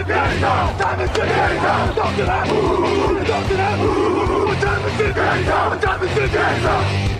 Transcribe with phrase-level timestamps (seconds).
[0.00, 0.78] Is it now?
[0.78, 1.92] Time is it now?
[1.92, 2.46] Talk to that.
[2.48, 3.54] Talk to.
[4.46, 5.76] What time is it now?
[5.76, 7.10] Time is it now?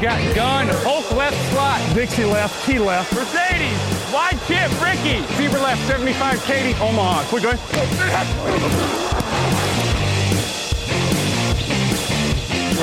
[0.00, 1.80] Got gun, Hulk left slot.
[1.96, 3.12] Dixie left, Key left.
[3.12, 3.76] Mercedes,
[4.14, 5.20] wide chip, Ricky.
[5.34, 7.24] Fever left, 75, Katie, Omaha.
[7.24, 7.58] Quick going.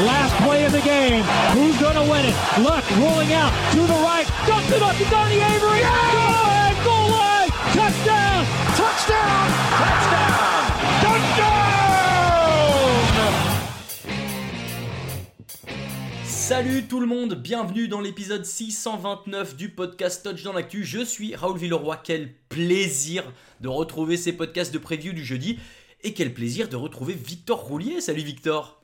[0.03, 1.23] Last play of the game.
[1.53, 2.35] Who's going to win it?
[2.59, 4.27] Luck rolling out to the right.
[4.45, 5.79] Dumps it up to Donnie Avery.
[5.79, 6.42] Go
[16.45, 20.83] Salut tout le monde, bienvenue dans l'épisode 629 du podcast Touch dans l'actu.
[20.83, 21.95] Je suis Raoul Villeroy.
[22.03, 23.23] Quel plaisir
[23.61, 25.57] de retrouver ces podcasts de preview du jeudi.
[26.03, 28.01] Et quel plaisir de retrouver Victor Roulier.
[28.01, 28.83] Salut Victor.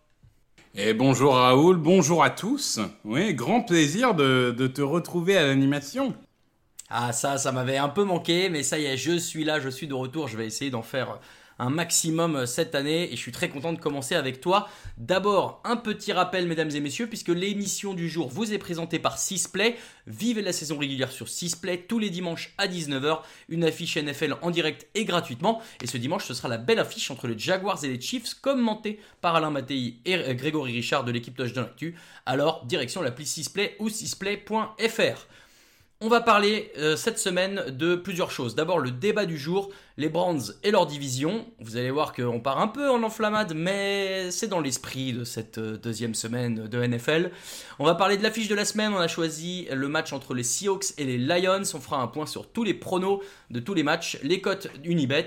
[0.73, 2.80] Et bonjour Raoul, bonjour à tous.
[3.03, 6.15] Oui, grand plaisir de, de te retrouver à l'animation.
[6.89, 9.67] Ah ça, ça m'avait un peu manqué, mais ça y est, je suis là, je
[9.67, 10.30] suis de retour.
[10.30, 11.20] Je vais essayer d'en faire
[11.59, 14.67] un maximum cette année et je suis très content de commencer avec toi.
[14.97, 19.17] D'abord, un petit rappel mesdames et messieurs, puisque l'émission du jour vous est présentée par
[19.17, 19.75] Sisplay.
[20.08, 24.52] Vivez la saison régulière sur Sisplay tous les dimanches à 19h, une affiche NFL en
[24.52, 25.61] direct et gratuitement.
[25.83, 28.99] Et ce dimanche, ce sera la belle affiche entre les Jaguars et les Chiefs, commentée
[29.21, 31.95] par Alain Mattei et Grégory Richard de l'équipe Touchdown Actu.
[32.26, 35.27] Alors, direction l'appli Sisplay ou sisplay.fr.
[36.02, 38.55] On va parler euh, cette semaine de plusieurs choses.
[38.55, 41.45] D'abord le débat du jour, les Browns et leur division.
[41.60, 45.58] Vous allez voir qu'on part un peu en enflammade, mais c'est dans l'esprit de cette
[45.58, 47.32] euh, deuxième semaine de NFL.
[47.80, 48.93] On va parler de l'affiche de la semaine.
[48.93, 51.64] On a choisi le match entre les Seahawks et les Lions.
[51.73, 53.21] On fera un point sur tous les pronos
[53.52, 55.26] de tous les matchs, les cotes Unibet.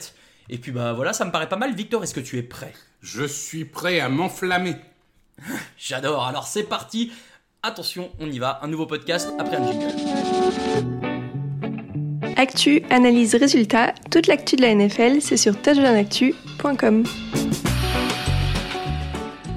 [0.49, 1.75] Et puis bah voilà, ça me paraît pas mal.
[1.75, 2.73] Victor, est-ce que tu es prêt?
[3.03, 4.77] Je suis prêt à m'enflammer.
[5.77, 6.25] J'adore.
[6.25, 7.13] Alors c'est parti.
[7.65, 8.59] Attention, on y va.
[8.63, 9.87] Un nouveau podcast après un jingle.
[12.37, 17.05] Actu, analyse, résultat, toute l'actu de la NFL, c'est sur touchdownactu.com.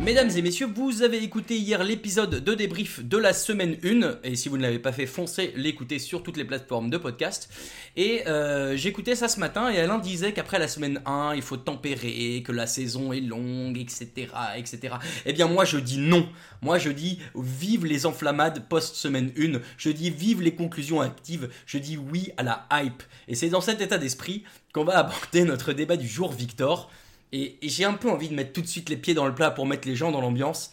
[0.06, 4.36] Mesdames et messieurs, vous avez écouté hier l'épisode de débrief de la semaine 1, et
[4.36, 7.50] si vous ne l'avez pas fait, foncez l'écouter sur toutes les plateformes de podcast.
[7.96, 11.58] Et euh, j'écoutais ça ce matin, et Alain disait qu'après la semaine 1, il faut
[11.58, 14.94] tempérer, que la saison est longue, etc., etc.
[15.26, 16.30] Eh bien moi je dis non.
[16.62, 21.80] Moi je dis vive les enflammades post-semaine 1, je dis vive les conclusions actives, je
[21.80, 23.02] dis oui à la hype.
[23.28, 26.92] Et c'est dans cet état d'esprit qu'on va aborder notre débat du jour, Victor.
[27.32, 29.52] Et, j'ai un peu envie de mettre tout de suite les pieds dans le plat
[29.52, 30.72] pour mettre les gens dans l'ambiance.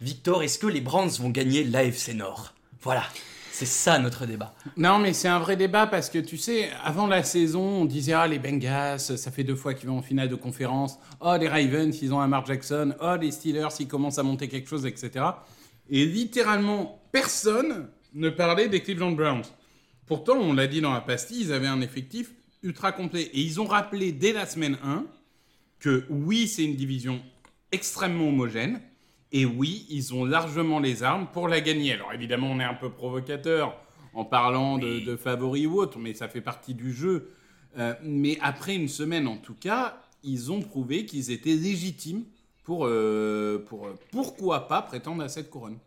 [0.00, 2.54] Victor, est-ce que les Browns vont gagner l'AFC Nord?
[2.82, 3.04] Voilà,
[3.50, 4.54] c'est ça notre débat.
[4.76, 8.12] Non, mais c'est un vrai débat parce que tu sais, avant la saison, on disait
[8.12, 10.98] ah les Bengals, ça fait deux fois qu'ils vont en finale de conférence.
[11.20, 12.94] Oh les Ravens, ils ont un Mark Jackson.
[13.00, 15.24] Oh les Steelers, ils commencent à monter quelque chose, etc.
[15.90, 19.44] Et littéralement, personne ne parlait des Cleveland Browns.
[20.06, 22.30] Pourtant, on l'a dit dans la pastille, ils avaient un effectif
[22.62, 23.22] ultra complet.
[23.22, 25.04] Et ils ont rappelé dès la semaine 1
[25.78, 27.20] que oui, c'est une division
[27.72, 28.80] extrêmement homogène.
[29.30, 31.92] Et oui, ils ont largement les armes pour la gagner.
[31.92, 33.78] Alors évidemment, on est un peu provocateur
[34.14, 37.30] en parlant de, de favoris ou autre, mais ça fait partie du jeu.
[37.76, 42.24] Euh, mais après une semaine en tout cas, ils ont prouvé qu'ils étaient légitimes
[42.64, 45.78] pour, euh, pour euh, pourquoi pas prétendre à cette couronne.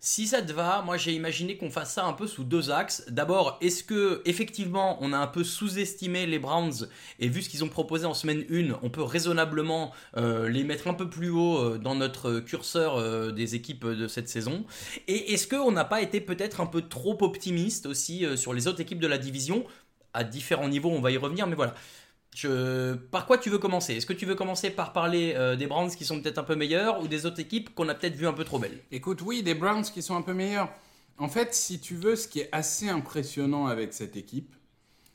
[0.00, 3.04] Si ça te va, moi j'ai imaginé qu'on fasse ça un peu sous deux axes.
[3.08, 7.64] D'abord, est-ce que effectivement on a un peu sous-estimé les Browns et vu ce qu'ils
[7.64, 11.58] ont proposé en semaine 1, on peut raisonnablement euh, les mettre un peu plus haut
[11.58, 14.64] euh, dans notre curseur euh, des équipes de cette saison?
[15.08, 18.80] Et est-ce qu'on n'a pas été peut-être un peu trop optimiste aussi sur les autres
[18.80, 19.64] équipes de la division?
[20.14, 21.74] À différents niveaux, on va y revenir, mais voilà.
[22.34, 22.94] Je...
[22.94, 23.94] Par quoi tu veux commencer?
[23.94, 26.54] Est-ce que tu veux commencer par parler euh, des Browns qui sont peut-être un peu
[26.54, 28.78] meilleurs ou des autres équipes qu'on a peut-être vu un peu trop belles?
[28.92, 30.68] Écoute, oui, des Browns qui sont un peu meilleurs.
[31.18, 34.54] En fait, si tu veux, ce qui est assez impressionnant avec cette équipe,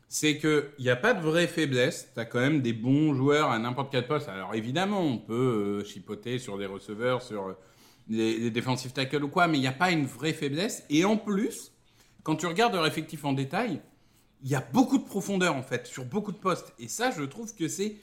[0.09, 2.09] c'est qu'il n'y a pas de vraie faiblesse.
[2.13, 4.27] Tu as quand même des bons joueurs à n'importe quel poste.
[4.27, 7.57] Alors évidemment, on peut euh, chipoter sur des receveurs, sur euh,
[8.07, 10.83] des, des defensive tackles ou quoi, mais il n'y a pas une vraie faiblesse.
[10.89, 11.71] Et en plus,
[12.23, 13.81] quand tu regardes leur effectif en détail,
[14.43, 16.73] il y a beaucoup de profondeur en fait sur beaucoup de postes.
[16.77, 17.95] Et ça, je trouve que c'est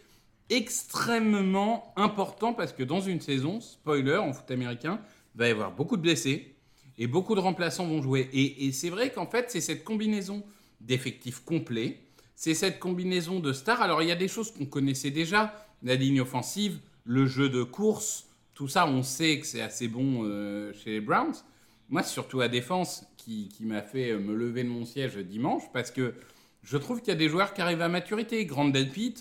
[0.48, 5.00] extrêmement important parce que dans une saison, spoiler en foot américain,
[5.34, 6.56] il va y avoir beaucoup de blessés
[6.98, 8.28] et beaucoup de remplaçants vont jouer.
[8.32, 10.42] Et, c'est vrai qu'en fait, c'est cette combinaison
[10.80, 12.00] d'effectifs complets,
[12.34, 13.82] c'est cette combinaison de stars.
[13.82, 17.62] Alors il y a des choses qu'on connaissait déjà, la ligne offensive, le jeu de
[17.62, 21.34] course, tout ça, on sait que c'est assez bon euh, chez les Browns.
[21.90, 25.90] Moi, c'est surtout la défense qui, m'a fait me lever de mon siège dimanche parce
[25.90, 26.14] que
[26.62, 28.46] je trouve qu'il y a des joueurs qui arrivent à maturité.
[28.46, 29.16] Grand Delpit,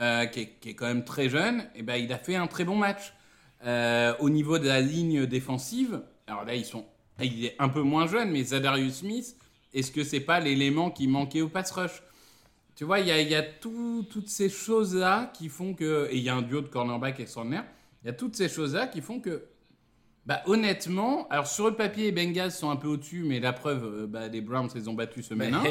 [0.00, 2.64] euh, qui, est, quand même très jeune, et eh ben, il a fait un très
[2.64, 3.14] bon match.
[3.64, 6.84] Euh, au niveau de la ligne défensive, alors là, ils sont,
[7.22, 9.36] il est un peu moins jeune, mais Zadarius Smith,
[9.72, 12.02] est-ce que c'est pas l'élément qui manquait au pass rush?
[12.76, 16.08] Tu vois, il y a, y a tout, toutes ces choses-là qui font que.
[16.10, 17.64] Et il y a un duo de cornerback extraordinaire.
[18.02, 19.44] Il y a toutes ces choses-là qui font que.
[20.26, 24.06] Bah, honnêtement, alors sur le papier, les Bengals sont un peu au-dessus, mais la preuve,
[24.06, 25.62] bah, les Browns les ont battus semaine 1.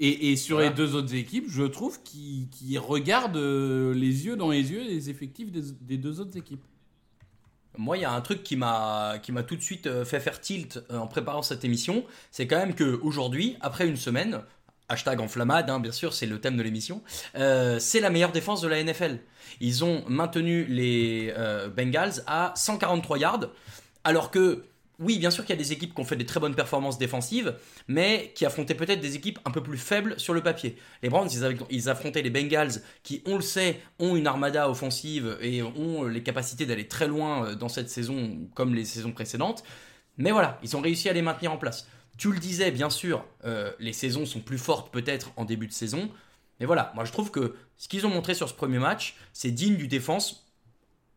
[0.00, 0.70] Et, et, sur voilà.
[0.70, 5.10] les deux autres équipes, je trouve qu'ils qu regardent les yeux dans les yeux les
[5.10, 6.62] effectifs des, des deux autres équipes.
[7.78, 10.18] Moi, il y a un truc qui m'a qui m'a tout de suite euh, fait
[10.18, 14.40] faire tilt euh, en préparant cette émission, c'est quand même que aujourd'hui, après une semaine,
[14.88, 17.02] hashtag enflammade, hein, bien sûr, c'est le thème de l'émission,
[17.36, 19.18] euh, c'est la meilleure défense de la NFL.
[19.60, 23.46] Ils ont maintenu les euh, Bengals à 143 yards,
[24.04, 24.64] alors que
[25.00, 26.98] oui, bien sûr qu'il y a des équipes qui ont fait des très bonnes performances
[26.98, 27.54] défensives,
[27.86, 30.76] mais qui affrontaient peut-être des équipes un peu plus faibles sur le papier.
[31.04, 31.28] Les Browns,
[31.70, 36.24] ils, affrontaient les Bengals, qui, on le sait, ont une armada offensive et ont les
[36.24, 39.62] capacités d'aller très loin dans cette saison, comme les saisons précédentes.
[40.16, 41.86] Mais voilà, ils ont réussi à les maintenir en place.
[42.18, 45.72] Tu le disais, bien sûr, euh, les saisons sont plus fortes peut-être en début de
[45.72, 46.10] saison.
[46.60, 49.52] Mais voilà, moi je trouve que ce qu'ils ont montré sur ce premier match, c'est
[49.52, 50.48] digne du défense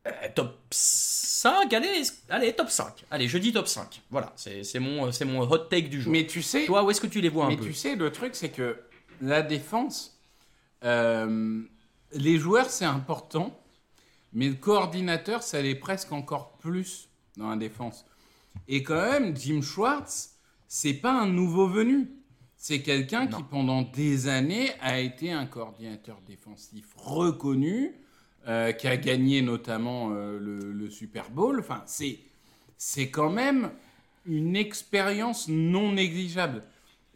[0.08, 3.06] euh, top 5, allez, allez, top 5.
[3.12, 4.02] Allez, je dis top 5.
[4.10, 6.12] Voilà, c'est mon, mon hot take du jour.
[6.12, 6.66] Mais tu sais.
[6.66, 8.36] Toi, où est-ce que tu les vois un mais peu Mais tu sais, le truc,
[8.36, 8.80] c'est que
[9.22, 10.20] la défense,
[10.84, 11.62] euh,
[12.14, 13.58] les joueurs, c'est important.
[14.34, 18.06] Mais le coordinateur, ça l'est presque encore plus dans la défense.
[18.68, 20.31] Et quand même, Jim Schwartz,
[20.74, 22.10] c'est pas un nouveau venu.
[22.56, 27.94] C'est quelqu'un qui, pendant des années, a été un coordinateur défensif reconnu
[28.48, 31.60] euh, qui a gagné notamment euh, le, le, Super Bowl.
[31.60, 32.20] Enfin, c'est,
[32.78, 33.72] c'est quand même
[34.26, 36.64] une expérience non négligeable.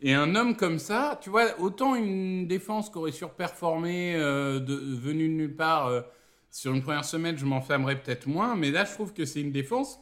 [0.02, 4.76] Et un homme comme ça, tu vois, autant une défense qui aurait surperformé, euh, de,
[4.76, 6.04] venue de nulle part,
[6.52, 9.54] sur une première semaine, je m'enflammerais peut-être moins, mais là, je trouve que c'est une
[9.54, 10.02] défense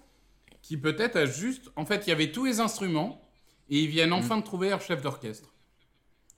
[0.64, 1.70] qui peut-être a juste...
[1.76, 3.23] En fait, il y avait tous les instruments,
[3.70, 4.42] et ils viennent enfin mmh.
[4.42, 5.54] de trouver leur chef d'orchestre.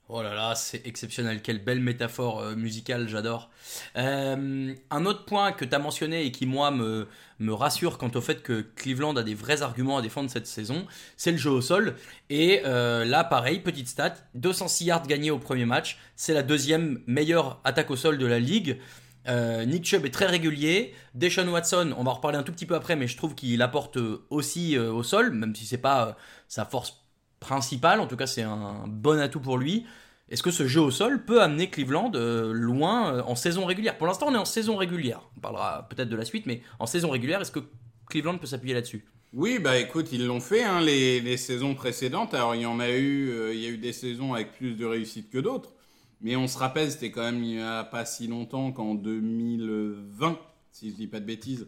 [0.07, 1.42] Oh là là, c'est exceptionnel.
[1.42, 3.50] Quelle belle métaphore euh, musicale, j'adore.
[3.98, 7.07] Euh, un autre point que tu as mentionné et qui, moi, me,
[7.39, 10.86] me rassure quant au fait que Cleveland a des vrais arguments à défendre cette saison,
[11.18, 11.95] c'est le jeu au sol.
[12.30, 15.98] Et euh, là, pareil, petite stat 206 yards gagnés au premier match.
[16.16, 18.80] C'est la deuxième meilleure attaque au sol de la ligue.
[19.27, 20.94] Euh, Nick Chubb est très régulier.
[21.16, 23.60] Deshaun Watson, on va en reparler un tout petit peu après, mais je trouve qu'il
[23.63, 23.98] apporte
[24.29, 26.15] aussi au sol, même si c'est pas
[26.48, 27.05] sa force
[27.39, 29.86] principal, en tout cas c'est un bon atout pour lui.
[30.27, 33.98] Est-ce que ce jeu au sol peut amener Cleveland euh, loin euh, en saison régulière?
[33.98, 36.88] Pour l'instant on est en saison régulière, on parlera peut-être de la suite, mais en
[36.88, 37.60] saison régulière, est-ce que
[38.08, 39.06] Cleveland peut s'appuyer là-dessus?
[39.34, 42.34] Oui, bah écoute, ils l'ont fait hein, les, les, saisons précédentes.
[42.34, 44.74] Alors il y en a eu, euh, il y a eu des saisons avec plus
[44.74, 45.74] de réussite que d'autres,
[46.22, 50.39] mais on se rappelle, c'était quand même il n'y a pas si longtemps qu'en 2020,
[50.72, 51.68] si je dis pas de bêtises,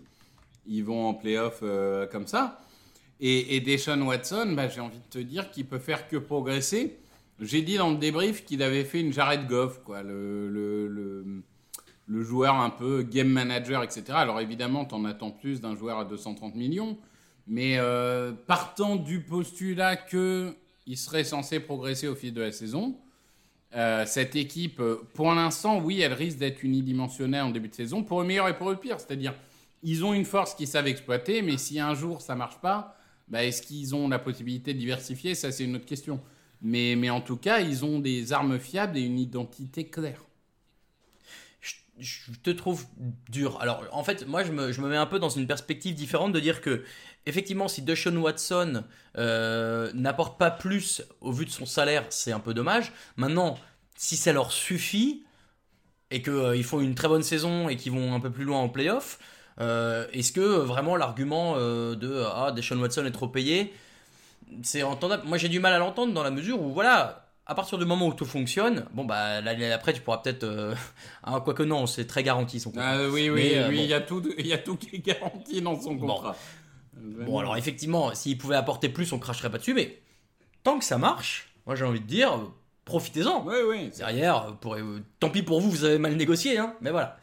[0.65, 1.63] ils vont en playoff
[2.11, 2.59] comme ça.
[3.19, 6.99] Et, et Deshaun Watson, bah, j'ai envie de te dire qu'il peut faire que progresser.
[7.39, 11.43] J'ai dit dans le débrief qu'il avait fait une Jared Goff, quoi, le, le,
[12.07, 14.05] le, joueur un peu game manager, etc.
[14.09, 16.97] Alors évidemment, t'en attends plus d'un joueur à 230 millions,
[17.45, 20.55] mais euh, partant du postulat que
[20.87, 22.97] il serait censé progresser au fil de la saison,
[23.75, 24.81] euh, cette équipe,
[25.13, 28.57] pour l'instant, oui, elle risque d'être unidimensionnelle en début de saison, pour le meilleur et
[28.57, 28.99] pour le pire.
[28.99, 29.33] C'est-à-dire,
[29.83, 32.96] ils ont une force qu'ils savent exploiter, mais si un jour ça marche pas,
[33.27, 35.35] bah, est-ce qu'ils ont la possibilité de diversifier?
[35.35, 36.21] Ça, c'est une autre question.
[36.61, 40.23] Mais, mais en tout cas, ils ont des armes fiables et une identité claire.
[41.99, 42.85] Je, te trouve
[43.29, 43.59] dur.
[43.59, 46.31] Alors, en fait, moi, je me, je me, mets un peu dans une perspective différente
[46.31, 46.83] de dire que,
[47.25, 48.83] effectivement, si Deshaun Watson
[49.17, 52.91] euh, n'apporte pas plus au vu de son salaire, c'est un peu dommage.
[53.15, 53.57] Maintenant,
[53.95, 55.23] si ça leur suffit,
[56.11, 58.69] et qu'ils font une très bonne saison et qu'ils vont un peu plus loin en
[58.69, 59.23] playoff, euh,
[59.59, 63.73] est-ce que euh, vraiment l'argument euh, de ah Deshaun Watson est trop payé,
[64.63, 67.23] c'est entendable Moi j'ai du mal à l'entendre dans la mesure où voilà.
[67.49, 70.75] À partir du moment où tout fonctionne, bon bah l'année après tu pourras peut-être, euh,
[71.23, 72.89] ah, quoique non, c'est très garanti son contrat.
[72.89, 73.83] Ah, oui, oui, Mais, euh, lui, bon.
[73.83, 76.35] il y a tout, il y a tout qui est garanti dans son contrat.
[76.99, 80.01] Bon, alors effectivement, s'il pouvait apporter plus, on cracherait pas dessus, mais
[80.63, 82.51] tant que ça marche, moi j'ai envie de dire, euh,
[82.83, 83.45] profitez-en.
[83.45, 83.91] Oui, oui.
[83.97, 87.17] Derrière, euh, tant pis pour vous, vous avez mal négocié, hein, mais voilà.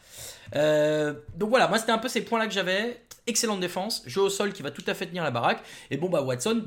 [0.55, 3.01] Euh, donc voilà, moi c'était un peu ces points-là que j'avais.
[3.27, 5.63] Excellente défense, jeu au sol qui va tout à fait tenir la baraque.
[5.89, 6.63] Et bon, bah Watson,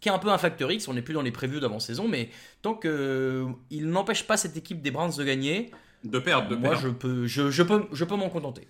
[0.00, 2.30] qui est un peu un facteur X, on n'est plus dans les prévus d'avant-saison, mais
[2.62, 5.70] tant qu'il n'empêche pas cette équipe des Browns de gagner,
[6.04, 6.84] De perdre, de moi perdre.
[6.84, 8.68] je peux, je, je peux, je peux m'en contenter.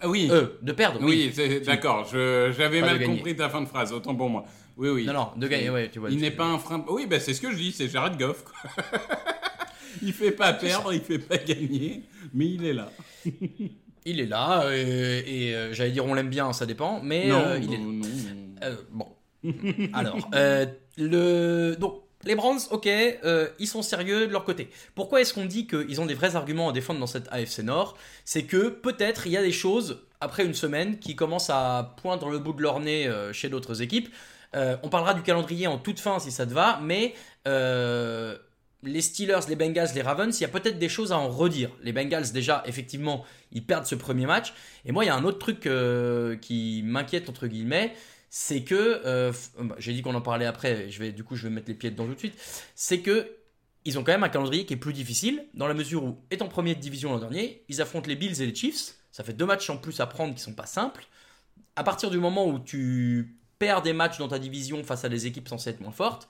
[0.00, 0.28] Ah oui.
[0.30, 1.32] Euh, de perdre, oui.
[1.64, 2.04] D'accord.
[2.10, 3.92] J'avais mal compris ta fin de phrase.
[3.92, 4.44] Autant pour moi.
[4.76, 5.06] Oui, oui.
[5.06, 6.10] Non, non, de gagner, ouais, tu vois.
[6.10, 6.84] Il n'est pas un frein.
[6.88, 7.72] Oui, bah, c'est ce que je dis.
[7.72, 8.44] C'est Jared Goff.
[8.44, 8.70] quoi.
[10.02, 12.02] il fait pas perdre, il fait pas gagner,
[12.34, 12.92] mais il est là.
[14.06, 17.44] Il est là, euh, et euh, j'allais dire on l'aime bien, ça dépend, mais non,
[17.44, 18.76] euh, il est non, non.
[18.90, 19.08] Bon.
[19.92, 20.16] Alors,
[20.96, 21.74] le...
[21.74, 24.70] donc, les Browns, ok, euh, ils sont sérieux de leur côté.
[24.94, 27.96] Pourquoi est-ce qu'on dit qu'ils ont des vrais arguments à défendre dans cette AFC Nord?
[28.24, 32.28] C'est que peut-être il y a des choses, après une semaine, qui commencent à poindre
[32.30, 34.12] le bout de leur nez euh, chez d'autres équipes.
[34.54, 37.14] Euh, on parlera du calendrier en toute fin si ça te va, mais
[38.86, 41.70] les Steelers, les Bengals, les Ravens, il y a peut-être des choses à en redire.
[41.82, 44.54] Les Bengals, déjà, effectivement, ils perdent ce premier match.
[44.84, 47.94] Et moi, il y a un autre truc euh, qui m'inquiète, entre guillemets,
[48.30, 51.44] c'est que, euh, bah, j'ai dit qu'on en parlait après, je vais, du coup je
[51.44, 52.34] vais mettre les pieds dedans tout de suite,
[52.74, 53.30] c'est que
[53.84, 56.48] ils ont quand même un calendrier qui est plus difficile, dans la mesure où, étant
[56.48, 59.46] premier de division l'an dernier, ils affrontent les Bills et les Chiefs, ça fait deux
[59.46, 61.06] matchs en plus à prendre qui sont pas simples.
[61.76, 65.26] À partir du moment où tu perds des matchs dans ta division face à des
[65.26, 66.28] équipes censées être moins fortes,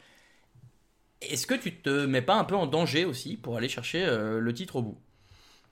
[1.20, 4.40] est-ce que tu te mets pas un peu en danger aussi pour aller chercher euh,
[4.40, 4.98] le titre au bout?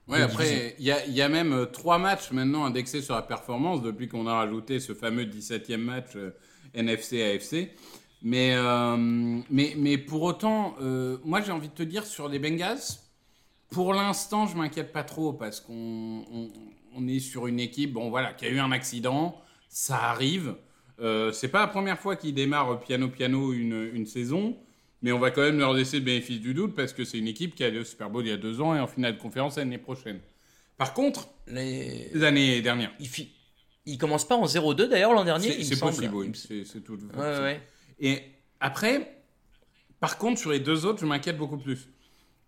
[0.07, 3.15] Ouais, après, il y a, il y a même euh, trois matchs maintenant indexés sur
[3.15, 6.35] la performance depuis qu'on a rajouté ce fameux 17e match euh,
[6.75, 7.71] NFC-AFC.
[8.21, 8.97] Mais, euh,
[9.49, 10.75] mais, mais pour autant,
[11.23, 12.79] moi j'ai envie de te dire sur les Bengals,
[13.69, 16.49] pour l'instant je m'inquiète pas trop parce qu'on on,
[16.95, 20.55] on est sur une équipe bon, voilà, qui a eu un accident, ça arrive.
[21.33, 24.57] C'est pas la première fois qu'ils démarrent piano-piano une, une saison.
[25.05, 27.27] Mais on va quand même leur laisser le bénéfice du doute parce que c'est une
[27.27, 29.15] équipe qui a allé au Super Bowl il y a deux ans et en finale
[29.17, 30.19] de conférence l'année prochaine.
[30.77, 32.09] Par contre, Les...
[32.15, 32.91] l'année dernière.
[32.99, 33.29] Ils, fi-
[33.85, 36.31] ils commencent pas en 0-2 d'ailleurs l'an dernier C'est il possible, oui.
[36.49, 36.97] Il C'est tout.
[37.15, 37.61] Ouais, ouais.
[37.99, 38.19] Et
[38.59, 39.21] après,
[39.99, 41.87] par contre, sur les deux autres, je m'inquiète beaucoup plus.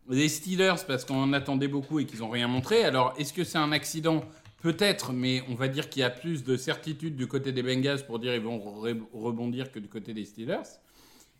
[0.09, 2.83] Les Steelers, parce qu'on en attendait beaucoup et qu'ils n'ont rien montré.
[2.83, 4.25] Alors, est-ce que c'est un accident?
[4.63, 8.03] Peut-être, mais on va dire qu'il y a plus de certitude du côté des Bengals
[8.07, 10.63] pour dire qu'ils vont re- rebondir que du côté des Steelers.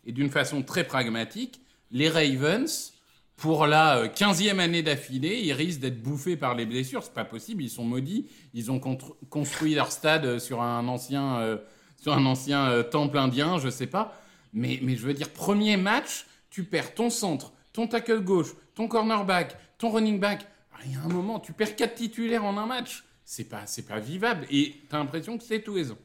[0.08, 1.60] Et d'une façon très pragmatique,
[1.90, 2.94] les Ravens,
[3.36, 7.02] pour la euh, 15e année d'affilée, ils risquent d'être bouffés par les blessures.
[7.02, 8.26] C'est pas possible, ils sont maudits.
[8.54, 8.80] Ils ont
[9.28, 11.58] construit leur stade euh, sur un ancien, euh,
[11.98, 14.18] sur un ancien euh, temple indien, je sais pas.
[14.54, 18.88] Mais, mais je veux dire, premier match, tu perds ton centre, ton tackle gauche, ton
[18.88, 20.46] cornerback, ton running back.
[20.72, 23.04] Ah, Il y a un moment, tu perds quatre titulaires en un match.
[23.26, 24.46] C'est pas, c'est pas vivable.
[24.50, 25.98] Et t'as l'impression que c'est tous les ans.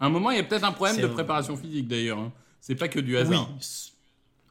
[0.00, 2.18] À un moment, il y a peut-être un problème de préparation physique d'ailleurs.
[2.18, 2.32] hein.
[2.60, 3.48] C'est pas que du hasard.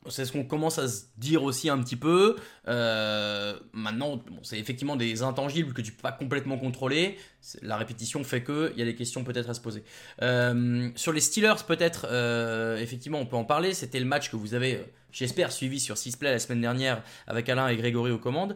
[0.09, 2.35] c'est ce qu'on commence à se dire aussi un petit peu.
[2.67, 7.17] Euh, maintenant, bon, c'est effectivement des intangibles que tu peux pas complètement contrôler.
[7.61, 9.83] La répétition fait que il y a des questions peut-être à se poser.
[10.21, 13.73] Euh, sur les Steelers, peut-être, euh, effectivement, on peut en parler.
[13.73, 14.79] C'était le match que vous avez,
[15.11, 18.55] j'espère, suivi sur Sisplay la semaine dernière avec Alain et Grégory aux commandes.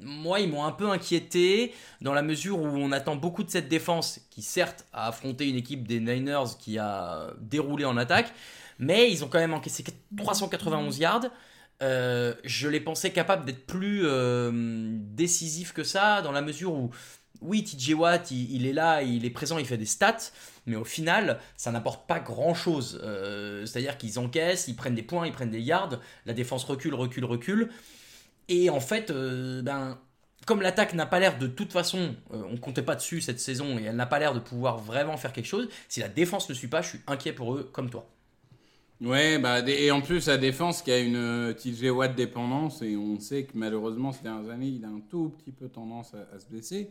[0.00, 3.68] Moi, ils m'ont un peu inquiété dans la mesure où on attend beaucoup de cette
[3.68, 8.32] défense qui, certes, a affronté une équipe des Niners qui a déroulé en attaque,
[8.78, 9.84] mais ils ont quand même encaissé
[10.16, 11.26] 391 yards.
[11.82, 16.90] Euh, je les pensais capables d'être plus euh, décisifs que ça, dans la mesure où,
[17.40, 20.30] oui, TJ Watt, il, il est là, il est présent, il fait des stats,
[20.66, 23.00] mais au final, ça n'apporte pas grand-chose.
[23.02, 26.94] Euh, C'est-à-dire qu'ils encaissent, ils prennent des points, ils prennent des yards, la défense recule,
[26.94, 27.70] recule, recule.
[28.50, 29.98] Et en fait, euh, ben,
[30.46, 33.78] comme l'attaque n'a pas l'air de toute façon, euh, on comptait pas dessus cette saison
[33.78, 36.54] et elle n'a pas l'air de pouvoir vraiment faire quelque chose, si la défense ne
[36.54, 38.10] suit pas, je suis inquiet pour eux comme toi.
[39.00, 42.96] Ouais, bah, et en plus, la défense qui a une euh, TJ Watt dépendance, et
[42.96, 46.28] on sait que malheureusement, ces dernières années, il a un tout petit peu tendance à,
[46.34, 46.90] à se blesser.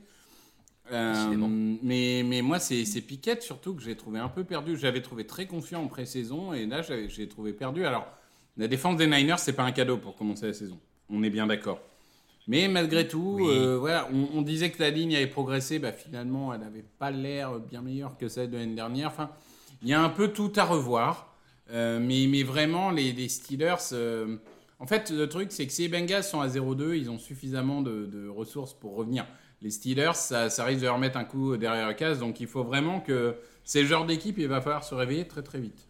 [0.92, 1.36] Euh,
[1.84, 4.78] mais, mais moi, c'est c'est Piquet surtout que j'ai trouvé un peu perdu.
[4.78, 7.86] J'avais trouvé très confiant en pré-saison, et là, j'ai trouvé perdu.
[7.86, 8.08] Alors,
[8.58, 10.80] la défense des Niners, c'est pas un cadeau pour commencer la saison.
[11.10, 11.80] On est bien d'accord.
[12.48, 13.48] Mais malgré tout, Oui.
[13.50, 15.78] euh, voilà, on, on disait que la ligne avait progressé.
[15.80, 19.08] Bah, finalement, elle n'avait pas l'air bien meilleure que celle de l'année dernière.
[19.10, 19.30] Enfin,
[19.84, 21.34] il y a un peu tout à revoir.
[21.72, 24.38] Euh, mais, mais vraiment, les, les Steelers, euh,
[24.80, 27.82] En fait, le truc, c'est que si les Bengals sont à 0-2, ils ont suffisamment
[27.82, 29.28] de, de ressources pour revenir.
[29.62, 32.48] Les Steelers, ça, ça risque de leur mettre un coup derrière la case, donc il
[32.48, 33.36] faut vraiment que
[33.66, 35.86] ces genres d'équipe, il va falloir se réveiller très très vite.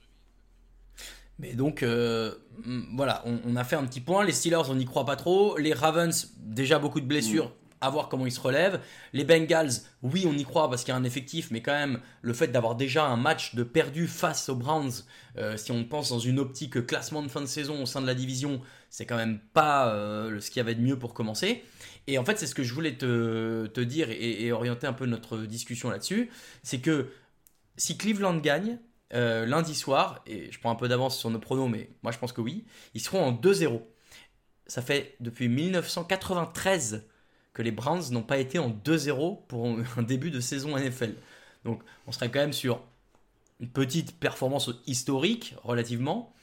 [1.39, 4.23] Mais donc, euh, mm, voilà, on, on a fait un petit point.
[4.25, 5.57] Les Steelers, on n'y croit pas trop.
[5.57, 7.55] Les Ravens, déjà beaucoup de blessures.
[7.81, 8.81] À voir comment ils se relèvent.
[9.13, 9.71] Les Bengals,
[10.03, 12.49] oui, on y croit parce qu'il y a un effectif, mais quand même, le fait
[12.49, 14.91] d'avoir déjà un match de perdu face aux Browns,
[15.37, 18.05] euh, si on pense dans une optique classement de fin de saison au sein de
[18.05, 21.63] la division, c'est quand même pas euh, ce qu'il y avait de mieux pour commencer.
[22.07, 24.91] Et en fait, c'est ce que je voulais te, te dire et, et orienter un
[24.91, 26.29] peu notre discussion là-dessus.
[26.63, 27.07] C'est que
[27.77, 28.77] si Cleveland gagne,
[29.13, 32.17] euh, lundi soir, et je prends un peu d'avance sur nos pronos, mais moi je
[32.17, 33.81] pense que oui, ils seront en 2-0.
[34.67, 37.07] Ça fait depuis 1993
[37.53, 41.15] que les Browns n'ont pas été en 2-0 pour un début de saison NFL.
[41.65, 42.81] Donc on serait quand même sur
[43.59, 46.33] une petite performance historique relativement.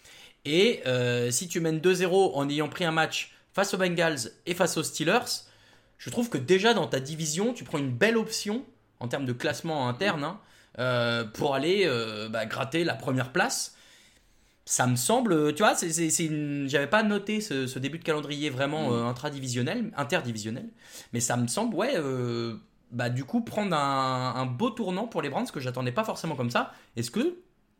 [0.44, 4.54] Et euh, si tu mènes 2-0 en ayant pris un match face aux Bengals et
[4.54, 5.44] face aux Steelers,
[5.98, 8.64] je trouve que déjà dans ta division, tu prends une belle option
[9.00, 10.40] en termes de classement interne hein,
[10.78, 13.74] euh, pour aller euh, bah, gratter la première place.
[14.64, 18.50] Ça me semble, tu vois, c'est, une- j'avais pas noté ce, ce début de calendrier
[18.50, 20.68] vraiment euh, intradivisionnel, interdivisionnel,
[21.12, 21.94] mais ça me semble, ouais,
[22.92, 26.36] bah du coup prendre un, un beau tournant pour les Browns que j'attendais pas forcément
[26.36, 26.72] comme ça.
[26.96, 27.38] Est-ce que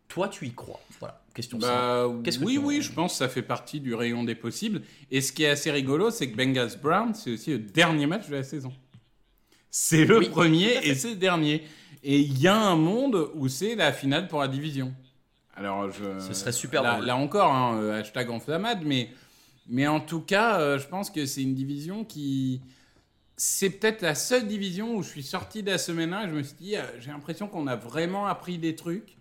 [0.09, 0.81] toi tu y crois?
[1.00, 1.62] Voilà, question simple.
[1.62, 2.07] Bah,
[2.38, 4.83] que oui, tu- oui, je pense que ça fait partie du rayon des possibles.
[5.11, 8.29] Et ce qui est assez rigolo, c'est que Bengals Brown, c'est aussi le dernier match
[8.29, 8.73] de la saison.
[9.71, 11.65] C'est le Oui, premier et c'est le dernier.
[12.09, 14.95] Et il y a un monde où c'est la finale pour la division.
[15.57, 17.07] Alors, je, Ce serait super là, drôle.
[17.07, 19.11] là encore, hein, euh, hashtag enflammade, mais,
[19.67, 22.63] mais en tout cas, euh, je pense que c'est une division qui.
[23.37, 26.35] C'est peut-être la seule division où je suis sorti de la semaine 1 et je
[26.35, 29.17] me suis dit, euh, j'ai l'impression qu'on a vraiment appris des trucs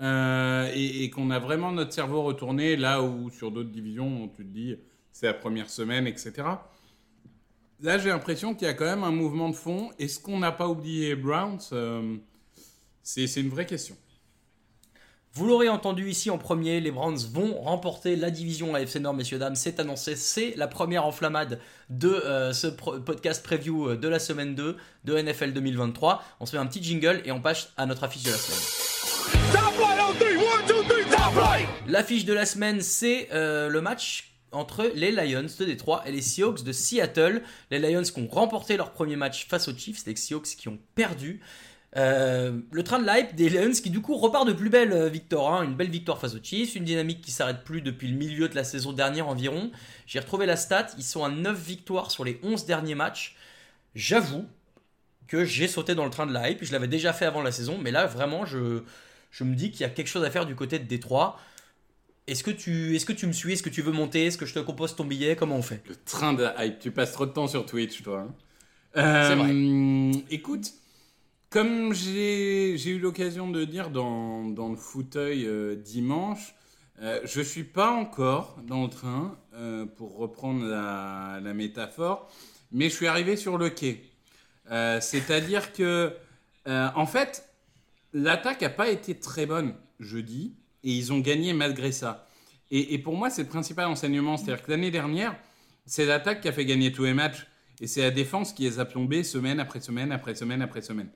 [0.00, 4.46] euh, et, et qu'on a vraiment notre cerveau retourné là où sur d'autres divisions, tu
[4.46, 4.76] te dis,
[5.12, 6.32] c'est la première semaine, etc.
[7.82, 9.90] Là, j'ai l'impression qu'il y a quand même un mouvement de fond.
[9.98, 11.58] Est-ce qu'on n'a pas oublié Browns
[13.12, 13.96] C'est une vraie question.
[15.32, 19.38] Vous l'aurez entendu ici en premier, les Browns vont remporter la division AFC Nord, messieurs
[19.38, 19.56] dames.
[19.56, 21.58] C'est annoncé, c'est la première enflammade
[21.88, 26.22] de euh, ce podcast preview euh, de la semaine 2 de NFL 2023.
[26.38, 28.60] On se fait un petit jingle et on passe à notre affiche de la semaine.
[31.88, 36.22] L'affiche de la semaine, c'est euh, le match entre les Lions de Détroit et les
[36.22, 37.42] Seahawks de Seattle.
[37.72, 40.78] Les Lions qui ont remporté leur premier match face aux Chiefs, les Seahawks qui ont
[40.94, 41.40] perdu.
[41.96, 45.08] Euh, le train de l'hype des Lions qui du coup repart de plus belle euh,
[45.08, 45.64] victoire, hein.
[45.64, 48.54] une belle victoire face aux Chiefs, une dynamique qui s'arrête plus depuis le milieu de
[48.54, 49.72] la saison dernière environ.
[50.06, 53.36] J'ai retrouvé la stat, ils sont à 9 victoires sur les 11 derniers matchs.
[53.96, 54.46] J'avoue
[55.28, 57.52] que j'ai sauté dans le train de la hype, je l'avais déjà fait avant la
[57.52, 58.82] saison, mais là vraiment je,
[59.30, 61.38] je me dis qu'il y a quelque chose à faire du côté de Détroit.
[62.26, 63.54] Est-ce que, tu, est-ce que tu me suis?
[63.54, 64.26] Est-ce que tu veux monter?
[64.26, 65.34] Est-ce que je te compose ton billet?
[65.36, 65.82] Comment on fait?
[65.88, 66.78] Le train de hype.
[66.78, 68.20] Tu passes trop de temps sur Twitch, toi.
[68.20, 68.34] hein.
[68.94, 70.72] C'est Euh, Écoute,
[71.50, 76.54] comme j'ai eu l'occasion de dire dans, le fauteuil euh, dimanche,
[77.02, 82.30] euh, je suis pas encore dans le train, euh, pour reprendre la, métaphore,
[82.70, 84.04] mais je suis arrivé sur le quai.
[85.00, 86.14] C'est-à-dire que,
[86.66, 87.50] en fait,
[88.12, 92.28] l'attaque n'a pas été très bonne jeudi, et ils ont gagné malgré ça.
[92.70, 94.36] Et, et pour moi, c'est le principal enseignement.
[94.36, 95.36] C'est-à-dire que l'année dernière,
[95.86, 97.48] c'est l'attaque qui a fait gagner tous les matchs.
[97.80, 101.10] Et c'est la défense qui les a plombés semaine après semaine après semaine après semaine.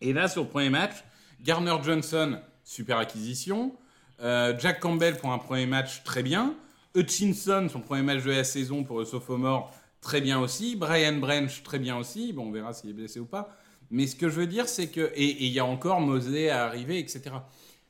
[0.00, 1.04] Et là, sur le premier match,
[1.42, 3.74] Garner Johnson, super acquisition.
[4.20, 6.54] Euh, Jack Campbell pour un premier match, très bien.
[6.94, 10.76] Hutchinson, son premier match de la saison pour le sophomore, très bien aussi.
[10.76, 12.32] Brian Branch, très bien aussi.
[12.32, 13.56] Bon, on verra s'il est blessé ou pas.
[13.90, 15.12] Mais ce que je veux dire, c'est que.
[15.14, 17.36] Et il y a encore Mosley à arriver, etc.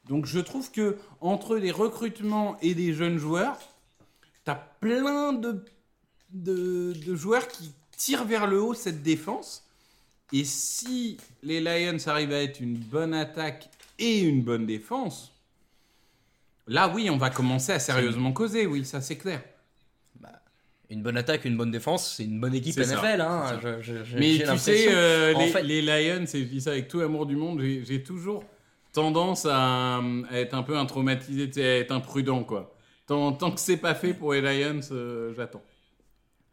[0.08, 3.58] Donc je trouve que entre les recrutements et les jeunes joueurs,
[4.44, 5.64] t'as plein de,
[6.32, 9.67] de joueurs qui tirent vers le haut cette défense.
[10.32, 15.32] Et si les Lions arrivent à être une bonne attaque et une bonne défense,
[16.66, 19.42] là oui, on va commencer à sérieusement causer, oui, ça c'est clair.
[20.90, 23.20] Une bonne attaque, une bonne défense, c'est une bonne équipe NFL.
[23.20, 23.60] hein.
[23.82, 26.88] Je- je- Mais tu sais, euh, les, fait- les Lions, et je dis ça avec
[26.88, 28.42] tout l'amour du monde, j'ai toujours
[28.94, 32.74] tendance à, à être un peu un traumatisé, à être imprudent, quoi.
[33.06, 35.62] Tant, tant que c'est pas fait pour les Lions, euh, j'attends.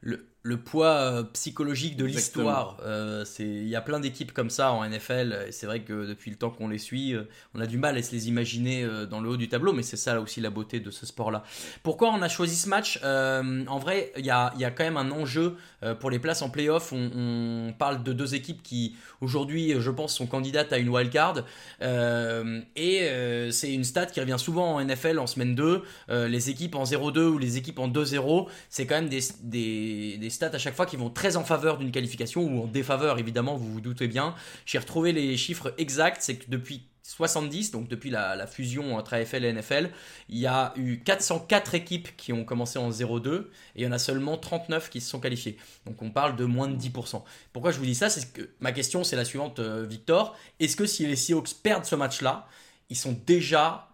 [0.01, 2.77] Le, le poids euh, psychologique de l'histoire.
[2.85, 6.05] Euh, c'est- Il y a plein d'équipes comme ça en NFL, et c'est vrai que
[6.05, 7.23] depuis le temps qu'on les suit, euh,
[7.55, 9.97] on a du mal à se les imaginer dans le haut du tableau, mais c'est
[9.97, 11.43] ça là aussi la beauté de ce sport-là.
[11.81, 12.99] Pourquoi on a choisi ce match?
[13.03, 15.55] En vrai, il y a, y a quand même un enjeu
[15.99, 16.93] pour les places en playoff.
[16.93, 21.43] On, on parle de deux équipes qui, aujourd'hui, je pense, sont candidates à une wildcard.
[21.81, 23.09] Euh, et
[23.51, 25.81] c'est une stat qui revient souvent en NFL en semaine 2.
[26.09, 30.17] Euh, les équipes en 0-2 ou les équipes en 2-0, c'est quand même des, des,
[30.17, 33.17] des stats à chaque fois qui vont très en faveur d'une qualification ou en défaveur,
[33.19, 34.35] évidemment, vous vous doutez bien.
[34.65, 39.45] J'ai retrouvé les chiffres exacts, c'est que depuis 70, donc depuis la, fusion entre AFL
[39.45, 39.91] et NFL,
[40.29, 43.45] il y a eu 404 équipes qui ont commencé en 0-2 et
[43.75, 45.57] il y en a seulement 39 qui se sont qualifiées.
[45.85, 47.21] Donc on parle de moins de 10%.
[47.53, 48.09] Pourquoi je vous dis ça?
[48.09, 50.35] C'est que ma question c'est la suivante, euh, Victor.
[50.59, 52.47] Est-ce que si les Seahawks perdent ce match-là,
[52.89, 53.87] ils sont déjà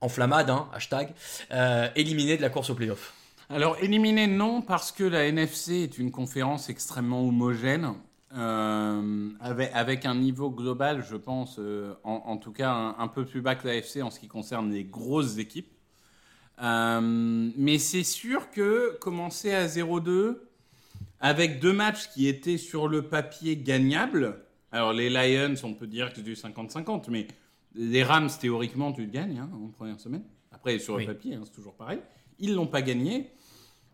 [0.00, 1.12] en flammade, hein, hashtag,
[1.52, 3.14] euh, éliminés de la course au playoff?
[3.50, 7.94] Alors, éliminé, non, parce que la NFC est une conférence extrêmement homogène,
[8.36, 13.08] euh, avec, avec un niveau global, je pense, euh, en, en tout cas un, un
[13.08, 15.72] peu plus bas que la NFC en ce qui concerne les grosses équipes.
[16.62, 17.00] Euh,
[17.56, 20.40] mais c'est sûr que commencer à 0-2,
[21.20, 26.10] avec deux matchs qui étaient sur le papier gagnables, alors les Lions, on peut dire
[26.10, 27.28] que c'est du 50-50, mais
[27.74, 30.24] les Rams, théoriquement, tu le gagnes hein, en première semaine.
[30.52, 31.06] Après, sur le Oui.
[31.06, 32.00] papier, hein, c'est toujours pareil.
[32.40, 33.30] Ils l'ont pas gagné.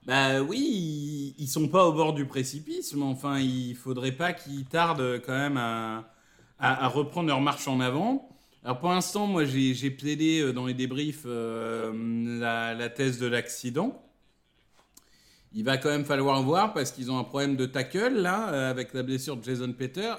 [0.07, 4.67] Bah oui, ils, sont pas au bord du précipice, mais enfin, il faudrait pas qu'ils
[4.67, 8.29] tardent quand même à, reprendre leur marche en avant.
[8.65, 11.93] Alors pour l'instant, moi, j'ai plaidé euh, dans les débriefs euh,
[12.39, 14.03] la, thèse de l'accident.
[15.55, 18.71] Il va quand même falloir voir parce qu'ils ont un problème de tackle là, euh,
[18.71, 20.19] avec la blessure de Jason Peters.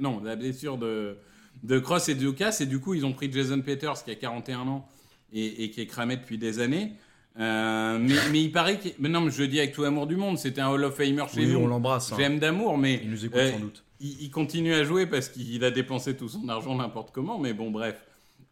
[0.00, 1.16] non, la blessure de,
[1.62, 2.58] de Cross et de Lucas.
[2.60, 4.88] Et du coup, ils ont pris Jason Peters qui a 41 ans
[5.32, 6.92] et qui est cramé depuis des années.
[7.38, 8.88] Euh, mais, mais il paraît que.
[8.98, 10.94] Mais non, mais je le dis avec tout l'amour du monde, c'était un Hall of
[10.96, 11.58] Famer chez Oui, nous.
[11.60, 12.16] on l'embrasse, hein.
[12.18, 13.00] J'aime d'amour, mais.
[13.02, 13.84] Il nous écoute euh, sans doute.
[14.00, 17.52] Il, il continue à jouer parce qu'il a dépensé tout son argent n'importe comment, mais
[17.52, 17.96] bon, bref.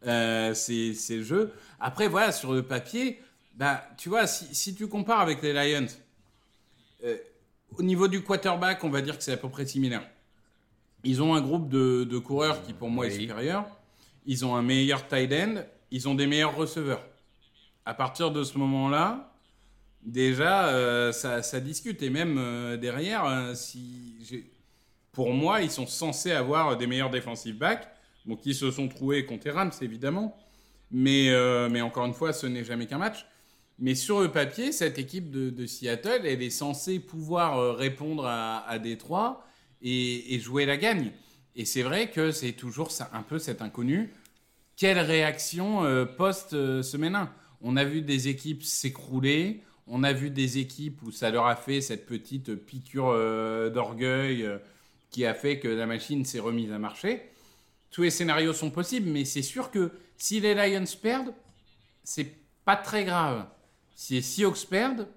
[0.05, 1.53] Euh, c'est le jeu.
[1.79, 3.19] Après, voilà, sur le papier,
[3.55, 5.87] bah, tu vois, si, si tu compares avec les Lions,
[7.77, 10.03] au niveau du quarterback, on va dire que c'est à peu près similaire.
[11.03, 13.65] Ils ont un groupe de, de coureurs qui, pour moi, est supérieur.
[14.25, 15.55] Ils ont un meilleur tight end.
[15.91, 17.03] Ils ont des meilleurs receveurs.
[17.85, 19.33] À partir de ce moment-là,
[20.05, 22.01] déjà, euh, ça, discute.
[22.01, 23.53] Et même euh, derrière, euh,
[25.11, 27.87] pour moi, ils sont censés avoir des meilleurs defensive backs.
[28.25, 30.37] Bon, qui se sont troués contre Rams, évidemment.
[30.91, 31.35] Mais,
[31.81, 33.25] encore une fois, ce n'est jamais qu'un match.
[33.79, 38.79] Mais sur le papier, cette équipe de, Seattle, elle est censée pouvoir répondre à, à
[38.79, 39.45] Détroit
[39.81, 41.11] et, jouer la gagne.
[41.55, 44.13] Et c'est vrai que c'est toujours un peu cet inconnu.
[44.77, 45.83] Quelle réaction
[46.17, 51.31] post-semaine 1 On a vu des équipes s'écrouler, on a vu des équipes où ça
[51.31, 54.57] leur a fait cette petite piqûre euh, d'orgueil euh,
[55.09, 57.21] qui a fait que la machine s'est remise à marcher.
[57.89, 61.33] Tous les scénarios sont possibles, mais c'est sûr que si les Lions perdent,
[62.03, 63.45] c'est pas très grave.
[63.95, 65.07] Si les Seahawks perdent,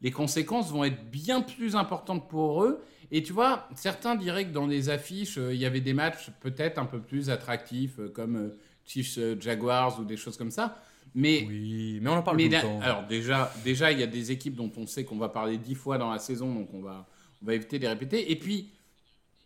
[0.00, 2.84] les conséquences vont être bien plus importantes pour eux.
[3.10, 6.30] Et tu vois, certains diraient que dans les affiches, euh, il y avait des matchs
[6.40, 8.52] peut-être un peu plus attractifs, comme
[8.84, 10.80] Chiefs Jaguars ou des choses comme ça.
[11.14, 12.80] Mais, Oui, mais on en parle mais tout le temps.
[12.80, 15.74] alors déjà, déjà, il y a des équipes dont on sait qu'on va parler dix
[15.76, 17.06] fois dans la saison, donc on va,
[17.42, 18.32] on va éviter de les répéter.
[18.32, 18.70] Et puis,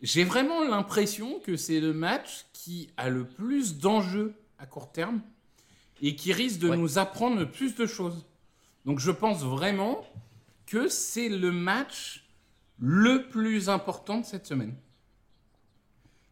[0.01, 5.21] j'ai vraiment l'impression que c'est le match qui a le plus d'enjeux à court terme
[6.01, 6.77] et qui risque de Ouais.
[6.77, 8.25] nous apprendre le plus de choses.
[8.87, 10.07] Donc je pense vraiment
[10.67, 12.25] que c'est le match
[12.79, 14.75] le plus important de cette semaine.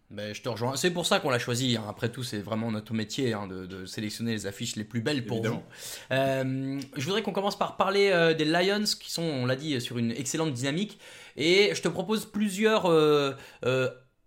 [0.08, 0.76] Ben, je te rejoins.
[0.76, 1.76] C'est pour ça qu'on l'a choisi.
[1.76, 1.84] hein.
[1.88, 5.26] Après tout, c'est vraiment notre métier hein, de, de sélectionner les affiches les plus belles
[5.26, 5.64] pour Évidemment.
[5.66, 6.14] vous.
[6.14, 9.80] Euh, je voudrais qu'on commence par parler euh, des Lions qui sont, on l'a dit,
[9.80, 11.00] sur une excellente dynamique.
[11.36, 13.32] Et je te propose plusieurs euh,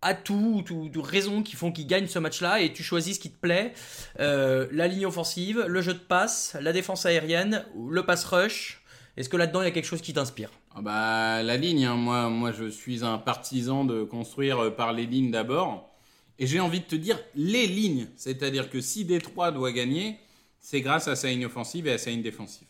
[0.02, 2.60] atouts ou, raisons qui font qu'ils gagnent ce match-là.
[2.62, 3.74] Et tu choisis ce qui te plaît.
[4.18, 8.84] La ligne offensive, le jeu de passe, la défense aérienne, le pass rush.
[9.16, 10.50] Est-ce que là-dedans, il y a quelque chose qui t'inspire?
[10.76, 11.96] Ah bah, la ligne, hein.
[11.96, 15.90] moi, moi je suis un partisan de construire euh, par les lignes d'abord.
[16.38, 18.08] Et j'ai envie de te dire les lignes.
[18.16, 20.18] C'est-à-dire que si Détroit doit gagner,
[20.60, 22.68] c'est grâce à sa ligne offensive et à sa ligne défensive.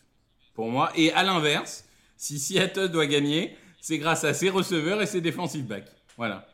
[0.54, 0.90] Pour moi.
[0.96, 1.84] Et à l'inverse,
[2.16, 5.90] si Seattle doit gagner, c'est grâce à ses receveurs et ses defensive backs.
[6.16, 6.49] Voilà.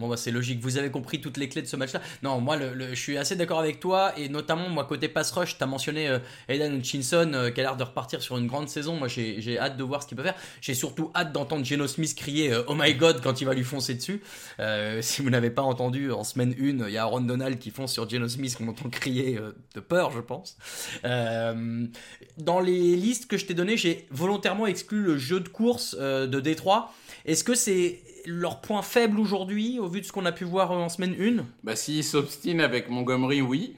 [0.00, 2.00] Bon bah c'est logique, vous avez compris toutes les clés de ce match-là.
[2.24, 5.66] Non, moi je suis assez d'accord avec toi et notamment moi côté pass rush, t'as
[5.66, 8.96] mentionné euh, Aidan Hutchinson euh, qui a l'air de repartir sur une grande saison.
[8.96, 10.34] Moi j'ai hâte de voir ce qu'il peut faire.
[10.60, 13.62] J'ai surtout hâte d'entendre Geno Smith crier euh, Oh my God quand il va lui
[13.62, 14.20] foncer dessus.
[14.58, 17.70] Euh, si vous n'avez pas entendu en semaine 1, il y a Aaron Donald qui
[17.70, 19.38] fonce sur Geno Smith qu'on entend crier
[19.74, 20.56] de peur, je pense.
[21.04, 26.40] Dans les listes que je t'ai données, j'ai volontairement exclu le jeu de course de
[26.40, 26.92] Détroit.
[27.26, 30.70] Est-ce que c'est leur point faible aujourd'hui, au vu de ce qu'on a pu voir
[30.70, 33.76] en semaine 1 Bah, s'ils s'obstinent avec Montgomery, oui.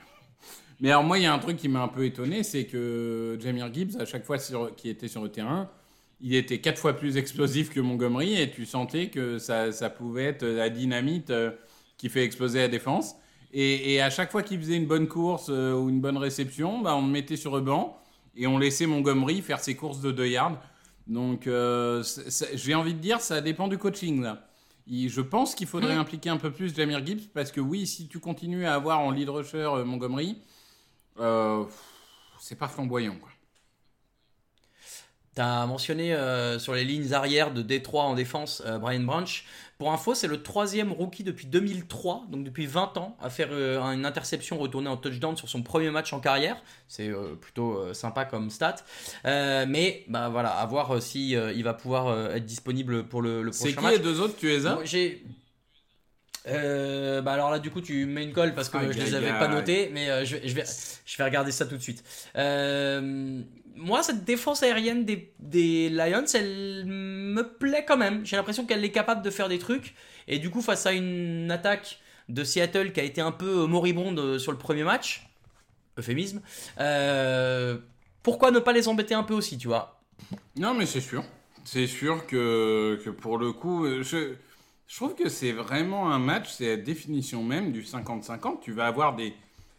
[0.81, 3.39] Mais alors, moi, il y a un truc qui m'a un peu étonné, c'est que
[3.41, 5.71] Jamir Gibbs, à chaque fois sur, qui était sur le terrain,
[6.21, 10.25] il était quatre fois plus explosif que Montgomery et tu sentais que ça, ça pouvait
[10.25, 11.51] être la dynamite euh,
[11.99, 13.17] qui fait exploser la défense.
[13.53, 16.81] Et, et à chaque fois qu'il faisait une bonne course euh, ou une bonne réception,
[16.81, 18.03] bah, on le mettait sur le banc
[18.37, 20.61] et on laissait Montgomery faire ses courses de 2 yards.
[21.07, 22.03] Donc, euh,
[22.55, 24.49] j'ai envie de dire, ça dépend du coaching là.
[24.89, 28.21] Je pense qu'il faudrait impliquer un peu plus Jamir Gibbs parce que oui, si tu
[28.21, 30.39] continues à avoir en lead rusher euh, Montgomery,
[31.19, 31.65] euh,
[32.39, 33.31] c'est pas flamboyant quoi.
[35.37, 39.45] T'as mentionné euh, sur les lignes arrière de Détroit en défense euh, Brian Branch.
[39.79, 43.79] Pour info, c'est le troisième rookie depuis 2003, donc depuis 20 ans, à faire euh,
[43.93, 46.57] une interception retournée en touchdown sur son premier match en carrière.
[46.89, 48.77] C'est euh, plutôt euh, sympa comme stat.
[49.25, 53.73] Mais bah voilà, à voir si il va pouvoir être disponible pour le, le C'est
[53.73, 53.93] prochain qui match.
[53.95, 55.23] les deux autres Tu les as J'ai.
[56.49, 59.15] Euh, bah alors là du coup tu mets une colle parce que Aïe, je les
[59.17, 60.63] avais pas notés mais euh, je, vais, je, vais,
[61.05, 62.05] je vais regarder ça tout de suite.
[62.37, 63.43] Euh,
[63.77, 68.25] moi cette défense aérienne des, Lions elle me plaît quand même.
[68.25, 69.95] J'ai l'impression qu'elle est capable de faire des trucs
[70.27, 74.39] et du coup face à une attaque de Seattle qui a été un peu moribonde
[74.39, 75.29] sur le premier match,
[75.99, 76.43] euphémisme,
[76.81, 77.79] euh,
[78.23, 80.01] pourquoi ne pas les embêter un peu aussi tu vois?
[80.57, 81.23] Non, mais c'est sûr.
[81.65, 84.35] C'est sûr que, que pour le coup, euh, je,
[84.87, 88.61] je trouve que c'est vraiment un match, c'est la définition même du 50-50.
[88.61, 89.35] Tu vas avoir des,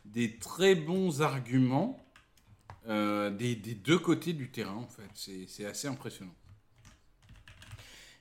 [0.06, 1.98] des très bons arguments
[2.88, 5.10] euh, des, des deux côtés du terrain, en fait.
[5.48, 6.34] C'est assez impressionnant.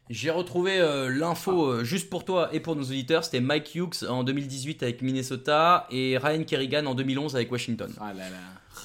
[0.08, 3.24] J'ai retrouvé euh, l'info euh, juste pour toi et pour nos auditeurs.
[3.24, 7.92] C'était Mike Hughes en 2018 avec Minnesota et Ryan Kerrigan en 2011 avec Washington.
[8.00, 8.36] Ah là là,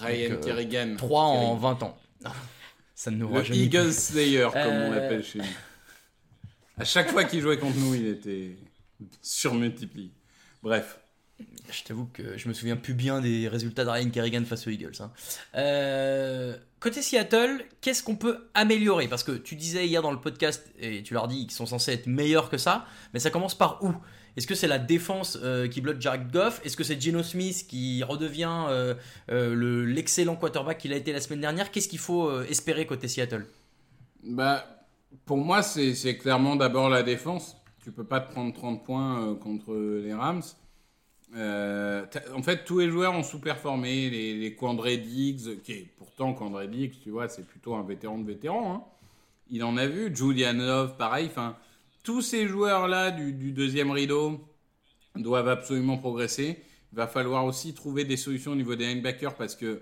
[0.02, 0.96] Ryan Donc, Kerrigan.
[0.98, 1.98] 3 en 20 ans.
[2.96, 3.56] Ça ne nous Le.
[3.56, 5.46] Eagle Slayer, comme on l'appelle chez nous.
[6.78, 8.58] À chaque fois qu'il jouait contre nous, il était
[9.22, 10.12] surmultiplié.
[10.64, 11.01] Bref.
[11.72, 14.70] Je t'avoue que je me souviens plus bien des résultats de Ryan Kerrigan face aux
[14.70, 14.92] Eagles.
[15.00, 15.12] hein.
[15.56, 19.08] Euh, côté Seattle, qu'est-ce qu'on peut améliorer?
[19.08, 21.94] Parce que tu disais hier dans le podcast, et tu leur dis qu'ils sont censés
[21.94, 23.94] être meilleurs que ça, mais ça commence par où?
[24.38, 26.62] Est-ce que c'est la défense euh, qui bloque Jared Goff?
[26.64, 28.94] Est-ce que c'est Geno Smith qui redevient euh,
[29.28, 31.70] le- l'excellent quarterback qu'il a été la semaine dernière?
[31.72, 33.46] Qu'est-ce qu'il faut espérer côté Seattle?
[34.24, 34.66] Bah,
[35.26, 37.58] pour moi, c'est clairement d'abord la défense.
[37.84, 40.44] Tu peux pas te prendre 30 points contre les Rams.
[41.36, 44.10] Euh, en fait, tous les joueurs ont sous-performé.
[44.10, 48.18] Les, les Quandre Diggs, qui est pourtant Quandre Diggs, tu vois, c'est plutôt un vétéran
[48.18, 48.74] de vétéran.
[48.76, 48.84] hein.
[49.50, 50.14] Il en a vu.
[50.16, 51.28] Julian Love, pareil.
[51.28, 51.58] Enfin,
[52.04, 54.40] tous ces joueurs-là du, du deuxième rideau
[55.16, 56.58] doivent absolument progresser.
[56.94, 59.82] Il va falloir aussi trouver des solutions au niveau des linebackers parce que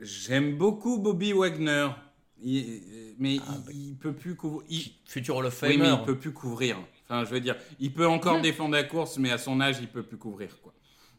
[0.00, 1.88] j'aime beaucoup Bobby Wagner.
[2.42, 3.42] Il- mais il,
[3.90, 4.66] il peut plus couvrir.
[4.70, 6.76] il- Futur Hall of oui, mais il peut plus couvrir.
[7.04, 9.88] Enfin, je veux dire, il peut encore défendre la course, mais à son âge, il
[9.88, 10.60] peut plus couvrir.
[10.62, 10.72] Quoi.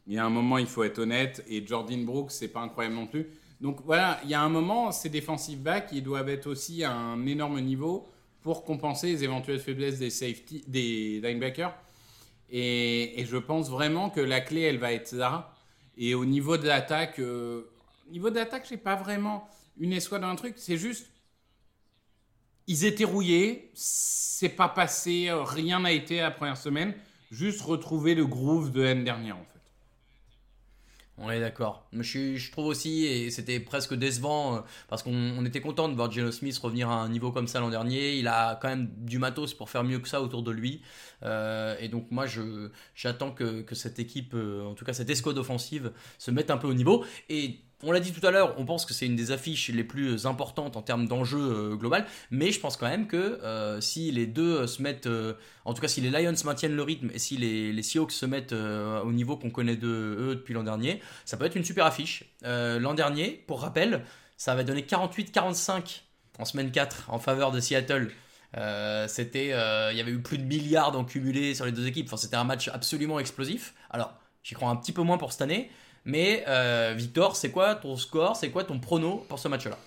[0.07, 1.43] Il y a un moment, il faut être honnête.
[1.47, 3.27] Et Jordan Brooks, c'est pas incroyable non plus.
[3.61, 6.91] Donc voilà, il y a un moment, ces defensive backs, ils doivent être aussi à
[6.91, 8.07] un énorme niveau
[8.41, 11.73] pour compenser les éventuelles faiblesses des safety, des linebackers.
[12.49, 15.53] Et, et je pense vraiment que la clé, elle va être là.
[15.97, 17.63] Et au niveau de l'attaque, euh,
[18.07, 20.55] au niveau de l'attaque, j'ai pas vraiment une escouade dans un truc.
[20.57, 21.09] C'est juste,
[22.67, 26.93] ils étaient rouillés, c'est pas passé, euh, rien n'a été la première semaine.
[27.31, 29.49] Juste retrouver le groove de l'année dernière, en fait.
[31.17, 31.87] On est d'accord.
[31.93, 35.93] Je, je trouve aussi, et c'était presque décevant, euh, parce qu'on on était content de
[35.93, 38.15] voir Geno Smith revenir à un niveau comme ça l'an dernier.
[38.15, 40.81] Il a quand même du matos pour faire mieux que ça autour de lui.
[41.21, 42.25] Euh, et donc moi,
[42.95, 46.67] j'attends que, que cette équipe, en tout cas cette escouade offensive, se mette un peu
[46.67, 47.05] au niveau.
[47.29, 49.83] Et on l'a dit tout à l'heure, on pense que c'est une des affiches les
[49.83, 54.11] plus importantes en termes d'enjeu euh, global, mais je pense quand même que euh, si
[54.11, 55.33] les deux se mettent, euh,
[55.65, 58.53] en tout cas si les Lions maintiennent le rythme et si les, Seahawks se mettent
[58.53, 62.23] au niveau qu'on connaît de eux depuis l'an dernier, ça peut être une super affiche.
[62.43, 64.05] L'an dernier, pour rappel,
[64.37, 66.01] ça avait donné 48-45
[66.39, 68.09] en semaine 4 en faveur de Seattle.
[69.07, 72.09] C'était, il y avait eu plus de milliards en cumulé sur les deux équipes.
[72.15, 73.73] C'était un match absolument explosif.
[73.89, 75.69] Alors, j'y crois un petit peu moins pour cette année.
[76.05, 79.77] Mais euh, Victor, c'est quoi ton score C'est quoi ton prono pour ce match-là?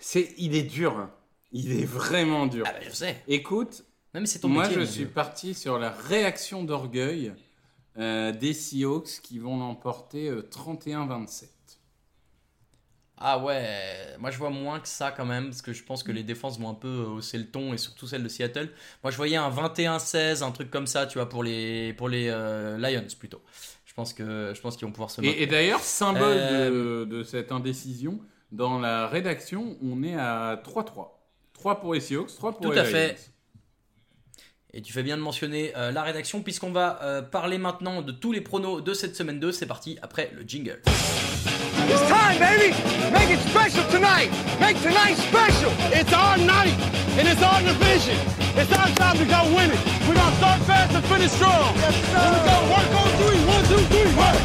[0.00, 1.08] C'est, il est dur.
[1.52, 2.64] Il est vraiment dur.
[2.66, 3.22] Ah bah, je sais.
[3.28, 7.32] Écoute, Même c'est ton Moi, métier, je suis parti sur la réaction d'orgueil
[7.98, 11.48] euh, des Seahawks qui vont l'emporter euh, 31-27.
[13.24, 16.10] Ah ouais, moi je vois moins que ça quand même, parce que je pense que
[16.10, 18.70] les défenses vont un peu euh, hausser le ton, et surtout celle de Seattle.
[19.04, 22.28] Moi je voyais un 21-16, un truc comme ça, tu vois, pour les, pour les
[22.28, 23.40] euh, Lions plutôt.
[23.92, 25.38] Je pense que je pense qu'ils vont pouvoir se maintenir.
[25.38, 30.56] Et, et d'ailleurs, symbole Euh, de, de cette indécision, dans la rédaction, on est à
[30.64, 31.08] 3-3.
[31.52, 33.16] 3 pour les Seahawks, 3 pour Tout les à fait.
[34.72, 38.12] Et tu fais bien de mentionner euh, la rédaction, puisqu'on va euh, parler maintenant de
[38.12, 39.52] tous les pronos de cette semaine 2.
[39.52, 40.80] C'est parti, après le jingle.
[41.90, 42.72] It's time, baby.
[43.12, 44.30] Make it special tonight.
[44.58, 45.70] Make tonight special.
[45.92, 46.72] It's our night,
[47.18, 48.16] and it's our division.
[48.56, 49.91] It's our time to go win it.
[50.08, 51.74] We're gonna start fast and finish strong.
[51.76, 52.18] Yes, sir.
[52.18, 52.56] Here we go.
[52.74, 53.40] Work on three.
[53.54, 54.10] One, two, three.
[54.16, 54.38] Work.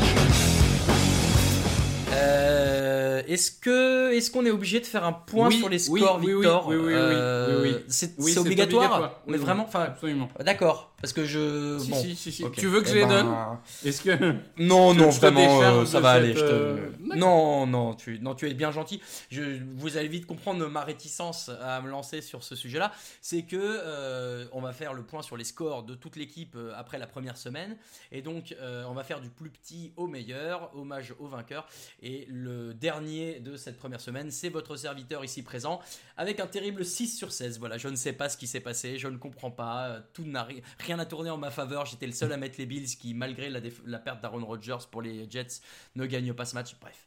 [2.14, 6.00] Euh, est-ce que est-ce qu'on est obligé de faire un point Oui, sur les oui,
[6.02, 7.84] scores, oui, oui, Victor oui, oui, oui, Euh, oui, oui.
[7.90, 10.30] C'est Oui, c'est obligatoire, Oui, mais oui, vraiment, enfin, Absolument.
[10.44, 12.02] d'accord, parce que je Si, bon.
[12.02, 12.52] si, si.
[12.52, 14.34] Tu veux que je Eh les ben, donne Est-ce que.
[14.58, 16.34] Non, non, vraiment, euh, ça va cette, aller.
[16.34, 16.90] je te- euh.
[17.16, 19.02] Non, non, tu, non, tu es bien gentil.
[19.30, 22.92] Je, vous allez vite comprendre ma réticence à me lancer sur ce sujet-là.
[23.22, 26.98] C'est que euh, on va faire le point sur les scores de toute l'équipe après
[26.98, 27.78] la première semaine,
[28.12, 31.68] et donc euh, on va faire du plus petit au meilleur, hommage au vainqueur.
[32.02, 35.80] Et le dernier de cette première semaine, c'est votre serviteur ici présent,
[36.18, 37.60] avec un terrible 6 sur 16.
[37.60, 40.00] Voilà, je ne sais pas ce qui s'est passé, je ne comprends pas.
[40.14, 41.86] Tout n'a ri- rien n'a tourné en ma faveur.
[41.86, 45.02] J'étais le seul à mettre les Bills qui, malgré la, la perte d'Aaron Rodgers pour
[45.02, 45.62] les Jets,
[45.96, 46.76] ne gagnent pas ce match.
[46.82, 47.06] Bref.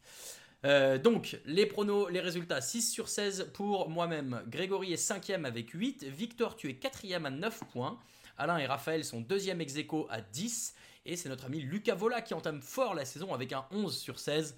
[0.66, 4.42] Euh, donc, les pronos, les résultats 6 sur 16 pour moi-même.
[4.46, 6.04] Grégory est 5ème avec 8.
[6.04, 7.98] Victor, tu es 4ème à 9 points.
[8.36, 10.74] Alain et Raphaël sont 2ème ex aequo à 10.
[11.06, 14.18] Et c'est notre ami Lucas Vola qui entame fort la saison avec un 11 sur
[14.18, 14.54] 16.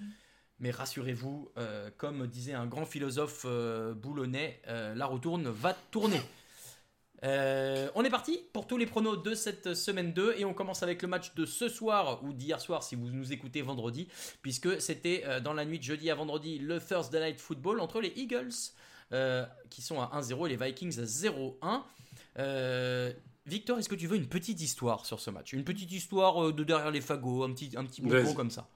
[0.59, 6.21] Mais rassurez-vous, euh, comme disait un grand philosophe euh, boulonnais, euh, la retourne va tourner.
[7.25, 10.83] Euh, on est parti pour tous les pronos de cette semaine 2 et on commence
[10.83, 14.09] avec le match de ce soir ou d'hier soir si vous nous écoutez vendredi
[14.43, 18.01] puisque c'était euh, dans la nuit de jeudi à vendredi le Thursday Night Football entre
[18.01, 18.51] les Eagles
[19.13, 21.83] euh, qui sont à 1-0 et les Vikings à 0-1.
[22.39, 23.13] Euh,
[23.47, 25.53] Victor, est-ce que tu veux une petite histoire sur ce match?
[25.53, 28.35] Une petite histoire de derrière les fagots, un petit, un petit bonbon Vas-y.
[28.35, 28.69] comme ça.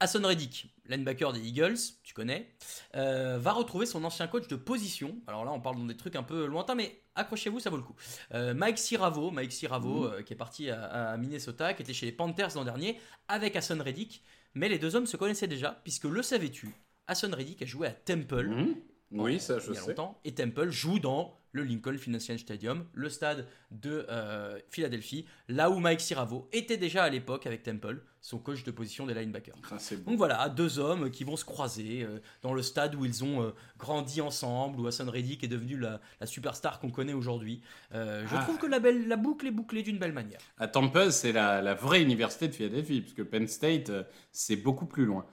[0.00, 2.50] Hassan Reddick, linebacker des Eagles, tu connais,
[2.94, 5.16] euh, va retrouver son ancien coach de position.
[5.26, 7.82] Alors là, on parle dans des trucs un peu lointains, mais accrochez-vous, ça vaut le
[7.82, 7.96] coup.
[8.34, 12.06] Euh, Mike Siravo, Mike Siravo euh, qui est parti à, à Minnesota, qui était chez
[12.06, 14.22] les Panthers l'an dernier, avec Hassan Reddick.
[14.54, 16.74] Mais les deux hommes se connaissaient déjà, puisque le savais-tu
[17.06, 18.74] Hassan Reddick a joué à Temple Mhm.
[19.12, 19.88] Oui, ça, je il y a sais.
[19.90, 25.70] longtemps, et Temple joue dans le Lincoln Financial Stadium, le stade de euh, Philadelphie, là
[25.70, 29.54] où Mike Siravo était déjà à l'époque avec Temple, son coach de position des linebackers.
[29.70, 30.10] Ah, bon.
[30.10, 33.42] Donc voilà, deux hommes qui vont se croiser euh, dans le stade où ils ont
[33.42, 37.62] euh, grandi ensemble, où Hassan Reddick est devenu la, la superstar qu'on connaît aujourd'hui.
[37.92, 38.42] Je Ah.
[38.42, 40.40] trouve que la, belle, la boucle est bouclée d'une belle manière.
[40.58, 43.90] À Temple, c'est la, la vraie université de Philadelphie, puisque Penn State,
[44.30, 45.24] c'est beaucoup plus loin.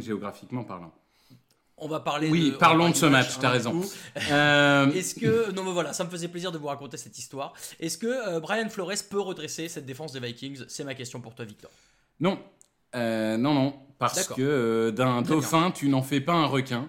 [0.00, 0.92] Géographiquement parlant.
[1.78, 3.82] On va parler Oui, de, on parlons de ce match, hein, t'as du raison.
[4.30, 7.52] Euh, Est-ce que non mais voilà, ça me faisait plaisir de vous raconter cette histoire.
[7.80, 10.64] Est-ce que euh, Brian Flores peut redresser cette défense des Vikings?
[10.68, 11.70] C'est ma question pour toi, Victor.
[12.20, 12.38] non,
[12.94, 16.88] Euh, non, non, parce que d'un dauphin, tu n'en fais pas un requin.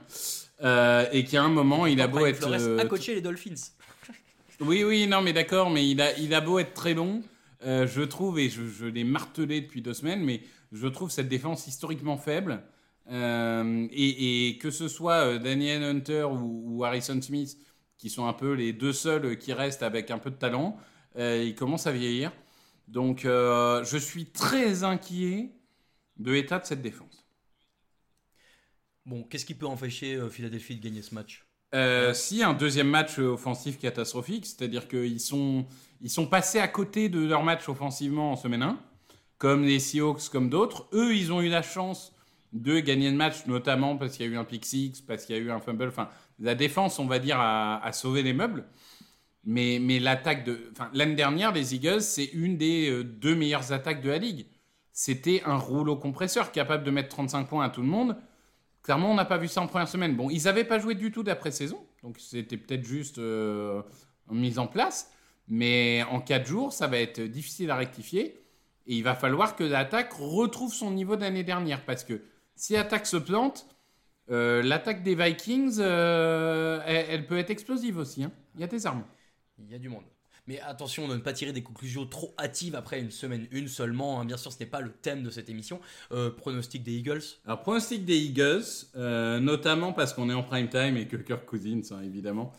[0.64, 2.48] Euh, et qu'à un moment, il a beau Brian être.
[2.48, 3.56] Flores a coaché les Dolphins.
[4.60, 7.22] Oui, oui, non, mais d'accord, mais il a, il a beau être très long,
[7.64, 11.68] je trouve, et je, je l'ai martelé depuis deux semaines, mais je trouve cette défense
[11.68, 12.64] historiquement faible.
[13.10, 17.58] Euh, et, et que ce soit euh, Daniel Hunter ou, ou Harrison Smith,
[17.98, 20.78] qui sont un peu les deux seuls qui restent avec un peu de talent,
[21.18, 22.32] euh, ils commencent à vieillir.
[22.88, 25.52] Donc, euh, je suis très inquiet
[26.18, 27.26] de l'état de cette défense.
[29.06, 31.46] Bon, qu'est-ce qui peut empêcher euh, Philadelphie de gagner ce match?
[31.76, 35.66] Euh, si un deuxième match offensif catastrophique, c'est-à-dire qu'ils sont,
[36.02, 38.80] ils sont passés à côté de leur match offensivement en semaine 1,
[39.38, 40.88] comme les Seahawks, comme d'autres.
[40.94, 42.14] Eux, ils ont eu la chance
[42.54, 45.36] de gagner le match, notamment parce qu'il y a eu un pick six, parce qu'il
[45.36, 45.88] y a eu un fumble.
[45.88, 48.66] Enfin, la défense, on va dire, a, a sauvé les meubles.
[49.44, 50.70] Mais, mais l'attaque de.
[50.74, 54.46] Enfin, l'année dernière, les Eagles, c'est une des euh, deux meilleures attaques de la ligue.
[54.92, 58.18] C'était un rouleau compresseur capable de mettre 35 points à tout le monde.
[58.84, 60.16] Clairement, on n'a pas vu ça en première semaine.
[60.16, 63.82] Bon, ils n'avaient pas joué du tout d'après-saison, donc c'était peut-être juste euh,
[64.32, 65.12] mise en place.
[65.48, 68.44] Mais en 4 jours, ça va être difficile à rectifier.
[68.88, 71.86] Et il va falloir que l'attaque retrouve son niveau d'année dernière.
[71.86, 72.22] Parce que
[72.58, 73.68] si l'attaque se plante,
[74.32, 78.24] euh, l'attaque des Vikings, euh, elle, elle peut être explosive aussi.
[78.24, 78.32] hein.
[78.56, 79.06] Il y a des armes.
[79.60, 80.04] Il y a du monde.
[80.48, 84.22] Mais attention de ne pas tirer des conclusions trop hâtives après une semaine une seulement.
[84.22, 84.26] hein.
[84.26, 85.82] Bien sûr, ce n'est pas le thème de cette émission.
[86.12, 87.22] Euh, pronostic des Eagles?
[87.46, 88.64] Alors, pronostic des Eagles,
[88.96, 92.54] euh, notamment parce qu'on est en prime time et que Kirk Cousins, hein, évidemment.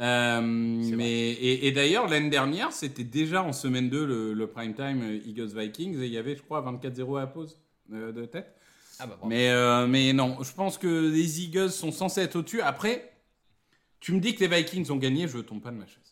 [0.00, 4.74] Euh, mais et, et d'ailleurs l'année dernière c'était déjà en semaine 2 le, le prime
[4.74, 7.60] time euh, Eagles Vikings et il y avait je crois 24-0 à la pause
[7.92, 8.56] euh, de tête.
[8.98, 9.18] Ah bah.
[9.26, 12.60] Mais euh, mais non, je pense que les Eagles sont censés être au-dessus.
[12.60, 13.12] Après,
[14.00, 16.04] tu me dis que les Vikings ont gagné, je tombe pas de ma chaise.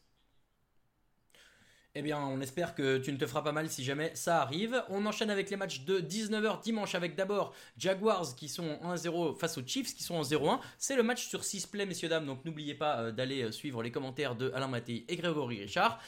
[1.95, 4.83] Eh bien, on espère que tu ne te feras pas mal si jamais ça arrive.
[4.89, 9.39] On enchaîne avec les matchs de 19h dimanche avec d'abord Jaguars qui sont en 1-0
[9.39, 10.59] face aux Chiefs qui sont en 0-1.
[10.79, 12.25] C'est le match sur 6 play, messieurs, dames.
[12.25, 16.01] Donc n'oubliez pas euh, d'aller euh, suivre les commentaires de Alain Mattei et Grégory Richard.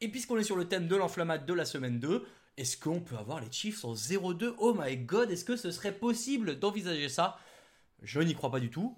[0.00, 2.24] Et puisqu'on est sur le thème de l'enflammade de la semaine 2,
[2.56, 5.92] est-ce qu'on peut avoir les Chiefs en 0-2 Oh my god, est-ce que ce serait
[5.96, 7.38] possible d'envisager ça?
[8.02, 8.96] Je n'y crois pas du tout.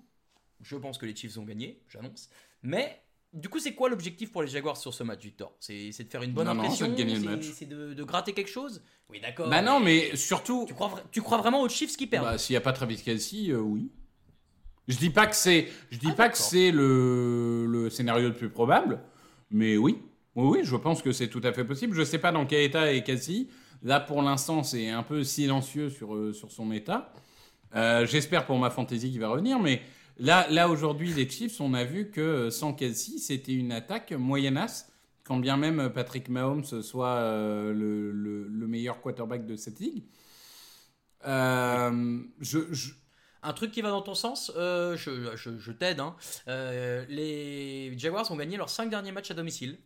[0.63, 2.29] Je pense que les Chiefs ont gagné, j'annonce.
[2.63, 3.03] Mais
[3.33, 5.55] du coup, c'est quoi l'objectif pour les Jaguars sur ce match, Victor?
[5.61, 6.87] C'est c'est de faire une bonne Non, non, impression?
[6.87, 7.51] C'est de gagner le c'est- match.
[7.55, 8.83] C'est de, de gratter quelque chose?
[9.11, 9.49] Oui, d'accord.
[9.51, 12.25] Bah non, mais surtout, Tu crois, vra- tu crois vraiment aux Chiefs qui perdent?
[12.25, 13.91] Bah, s'il y a pas Travis Kelsey, euh, oui.
[14.89, 18.35] Je dis pas que c'est, je dis Ah, pas que c'est le, le scénario le
[18.35, 19.01] plus probable,
[19.51, 20.03] mais oui,
[20.37, 21.95] oui, je pense que c'est tout à fait possible.
[21.95, 23.49] Je sais pas dans quel état est Kelsey.
[23.83, 27.13] Là, pour l'instant, c'est un peu silencieux sur euh, sur son état.
[27.75, 29.83] Euh, J'espère pour ma fantaisie qu'il va revenir, mais
[30.19, 34.13] là, là aujourd'hui, les Chiefs, on a vu que euh, sans Kelsey, c'était une attaque
[34.13, 34.91] moyennasse.
[35.25, 37.21] Quand bien même Patrick Mahomes soit
[37.73, 40.05] le, le- le meilleur quarterback de cette ligue.
[43.43, 44.97] Un truc qui va dans ton sens, je,
[45.37, 46.01] je- t'aide.
[46.01, 46.15] hein.
[47.09, 49.79] Les Jaguars ont gagné leurs 5 derniers matchs à domicile.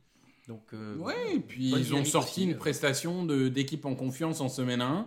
[0.49, 2.59] Donc, euh, Ouais, et puis ils ont sorti aussi, une euh.
[2.59, 5.07] prestation d'équipe en confiance en semaine 1.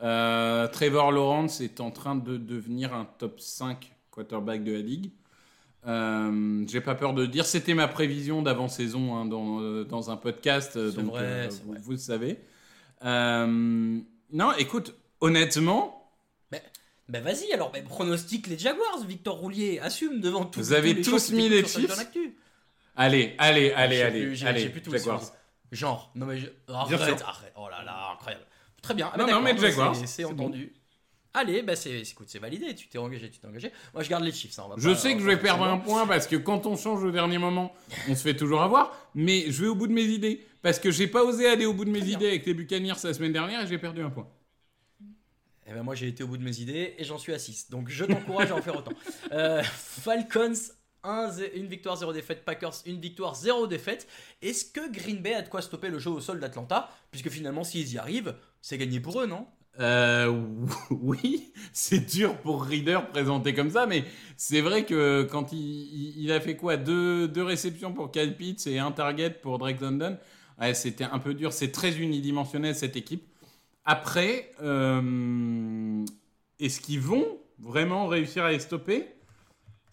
[0.00, 5.10] Euh, Trevor Lawrence est en train de devenir un top 5 quarterback de la ligue.
[5.86, 10.78] Euh, J'ai pas peur de dire, c'était ma prévision d'avant-saison hein, dans, dans un podcast,
[10.78, 11.80] donc vrai, vous, vrai.
[11.82, 12.38] vous le savez.
[13.02, 16.10] Non, écoute, honnêtement,
[17.10, 21.30] Ben vas-y, alors ben, pronostique les Jaguars, Victor Roulier, assume devant tous Vous avez tous
[21.32, 21.90] mis les Chiefs.
[22.98, 25.22] Allez, allez, allez, allez, j'ai- plus tout Jaguars.
[25.72, 27.52] Genre, non mais je- arrête, arrête.
[27.56, 28.44] Oh là là, incroyable.
[28.82, 29.10] Très bien.
[29.12, 30.30] Ah Non, non, mais Jaguars, c'est- bon.
[30.32, 30.72] entendu.
[31.34, 32.74] Allez, bah c'est, écoute, c'est validé.
[32.74, 33.70] Tu t'es engagé, tu t'es engagé.
[33.92, 34.58] Moi, je garde les Chiefs.
[34.58, 36.36] hein, on va Je pas- sais que je va vais perdre un point parce que
[36.36, 37.72] quand on change au dernier moment,
[38.08, 38.96] on se fait toujours avoir.
[39.14, 41.74] Mais je vais au bout de mes idées parce que j'ai pas osé aller au
[41.74, 42.16] bout de mes Très bien.
[42.16, 44.26] idées avec les Buccaneers la semaine dernière et j'ai perdu un point.
[45.70, 47.68] Eh ben moi j'ai été au bout de mes idées et j'en suis à 6.
[47.68, 48.92] Donc je t'encourage à en faire autant.
[49.32, 50.54] Euh, Falcons,
[51.08, 52.44] 1, une victoire, 0 défaite.
[52.44, 54.06] Packers, une victoire, 0 défaite.
[54.42, 56.90] Est-ce que Green Bay a de quoi stopper le jeu au sol d'Atlanta?
[57.10, 59.46] Puisque finalement s'ils y arrivent, c'est gagné pour eux, non?
[59.80, 60.46] Euh,
[60.90, 64.04] oui, c'est dur pour Reader présenté comme ça, mais
[64.36, 66.76] c'est vrai que quand il a fait quoi?
[66.76, 70.18] Deux, deux réceptions pour Kyle Pitts et un target pour Drake London,
[70.60, 71.52] ouais, c'était un peu dur.
[71.52, 73.24] C'est très unidimensionnel cette équipe.
[73.84, 76.04] Après, euh,
[76.58, 79.06] est-ce qu'ils vont vraiment réussir à les stopper?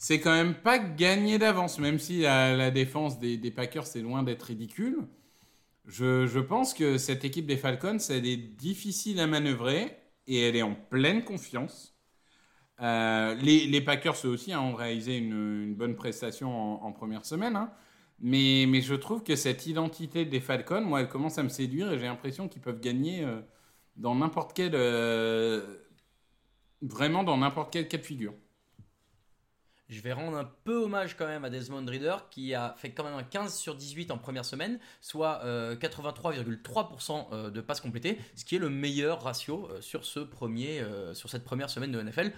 [0.07, 4.43] C'est quand même pas gagné d'avance, même si la, défense des, Packers c'est loin d'être
[4.43, 4.99] ridicule.
[5.87, 9.97] Je, pense que cette équipe des Falcons, elle est difficile à manœuvrer
[10.27, 11.97] et elle est en pleine confiance.
[12.81, 17.55] Euh, les, Packers, eux aussi, hein, ont réalisé une, bonne prestation en, première semaine.
[17.55, 17.71] hein.
[18.19, 21.91] Mais, mais je trouve que cette identité des Falcons, moi, elle commence à me séduire
[21.91, 23.41] et j'ai l'impression qu'ils peuvent gagner euh,
[23.95, 24.75] dans n'importe quel.
[24.75, 25.77] euh,
[26.83, 28.35] vraiment dans n'importe quel cas de figure.
[29.87, 33.03] Je vais rendre un peu hommage quand même à Desmond Reader qui a fait quand
[33.03, 38.17] même un 15 sur 18 en première semaine, soit euh, 83,3% euh, de passes complétées,
[38.35, 41.91] ce qui est le meilleur ratio euh, sur, ce premier, euh, sur cette première semaine
[41.91, 42.31] de NFL.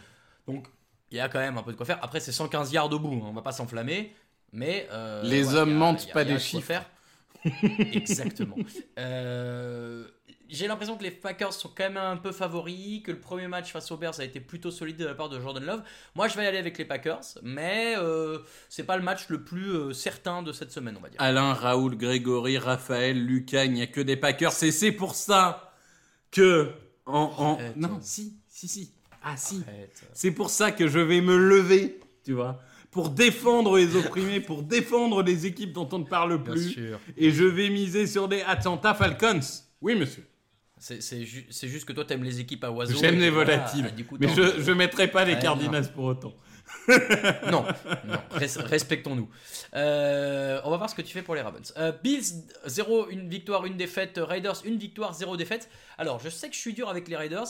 [0.45, 0.67] Donc
[1.09, 1.99] il y a quand même un peu de quoi faire.
[2.01, 4.13] Après c'est 115 yards au bout, hein, on va pas s'enflammer,
[4.51, 4.87] mais...
[4.91, 6.67] euh, Les hommes mentent pas des chiffres.
[6.67, 6.89] faire.
[7.93, 8.55] Exactement.
[8.99, 10.05] Euh,
[10.49, 13.71] J'ai l'impression que les Packers sont quand même un peu favoris, que le premier match
[13.71, 15.83] face aux Bears a été plutôt solide de la part de Jordan Love.
[16.15, 18.39] Moi, je vais y aller avec les Packers, mais euh,
[18.69, 21.21] c'est pas le match le plus euh, certain de cette semaine, on va dire.
[21.21, 24.63] Alain, Raoul, Grégory, Raphaël, Lucas, il n'y a que des Packers.
[24.63, 25.73] Et c'est pour ça
[26.31, 26.71] que.
[27.05, 27.57] En.
[27.75, 28.93] Non, si, si, si.
[29.23, 29.63] Ah, si.
[30.13, 32.59] C'est pour ça que je vais me lever, tu vois,
[32.91, 36.69] pour défendre les opprimés, pour défendre les équipes dont on ne parle Bien plus.
[36.69, 36.99] sûr.
[37.17, 39.39] Et je vais miser sur des Atlanta Falcons.
[39.81, 40.25] Oui, monsieur.
[40.79, 42.97] C'est c'est ju- c'est juste que toi, t'aimes les équipes à oiseaux.
[42.99, 43.91] J'aime les volatiles.
[44.07, 46.33] coup, Mais je ne mettrai pas les Ouais, Cardinals pour autant.
[47.51, 47.65] Non,
[48.05, 49.29] non, res- respectons-nous.
[49.73, 51.73] Euh, on va voir ce que tu fais pour les Ravens.
[51.77, 54.19] Euh, Bills, 0, une victoire, une défaite.
[54.21, 55.69] Raiders, une victoire, 0 défaite.
[55.97, 57.47] Alors, je sais que je suis dur avec les Raiders,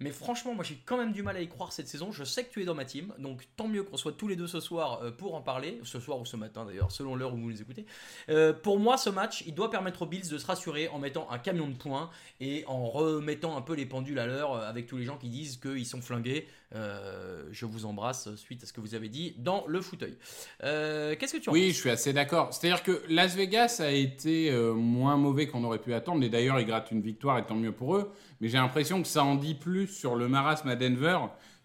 [0.00, 2.12] Mais franchement, moi j'ai quand même du mal à y croire cette saison.
[2.12, 4.36] Je sais que tu es dans ma team, donc tant mieux qu'on soit tous les
[4.36, 7.34] deux ce soir euh, pour en parler, ce soir ou ce matin d'ailleurs, selon l'heure
[7.34, 7.84] où vous les écoutez.
[8.28, 11.28] Euh, pour moi, ce match, il doit permettre aux Bills de se rassurer en mettant
[11.30, 14.86] un camion de points et en remettant un peu les pendules à l'heure euh, avec
[14.86, 16.46] tous les gens qui disent qu'ils sont flingués.
[16.72, 20.16] Je vous embrasse suite à ce que vous avez dit dans le fauteuil.
[20.60, 22.52] Qu'est-ce que tu en Oui, je suis assez d'accord.
[22.52, 26.66] C'est-à-dire que Las Vegas a été moins mauvais qu'on aurait pu attendre, et d'ailleurs, ils
[26.66, 28.12] grattent une victoire, et tant mieux pour eux.
[28.40, 31.18] Mais j'ai l'impression que ça en dit plus sur le marasme à Denver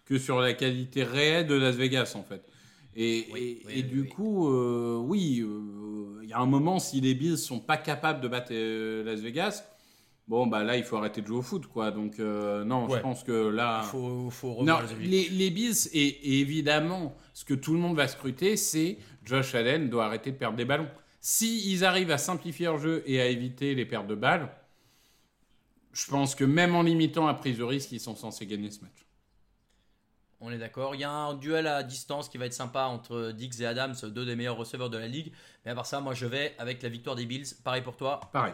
[0.04, 2.44] que sur la qualité réelle de Las Vegas, en fait.
[2.96, 7.58] Et, du coup, euh, oui, euh, il y a un moment, si les Bills sont
[7.58, 9.64] pas capables de battre euh, Las Vegas,
[10.28, 11.90] bon, bah là, il faut arrêter de jouer au foot, quoi.
[11.90, 13.82] Donc, non, je pense que là.
[13.84, 18.08] Il faut, faut non, les, les, Bills, et, évidemment, ce que tout le monde va
[18.08, 20.88] scruter, c'est Josh Allen doit arrêter de perdre des ballons.
[21.20, 24.50] S'ils ils arrivent à simplifier leur jeu et à éviter les pertes de balles,
[25.94, 28.82] je pense que même en limitant la prise de risque, ils sont censés gagner ce
[28.82, 29.06] match.
[30.40, 30.94] On est d'accord.
[30.94, 33.94] Il y a un duel à distance qui va être sympa entre Dix et Adams,
[34.02, 35.32] deux des meilleurs receveurs de la ligue.
[35.64, 37.46] Mais à part ça, moi je vais avec la victoire des Bills.
[37.64, 38.52] Pareil pour toi Pareil.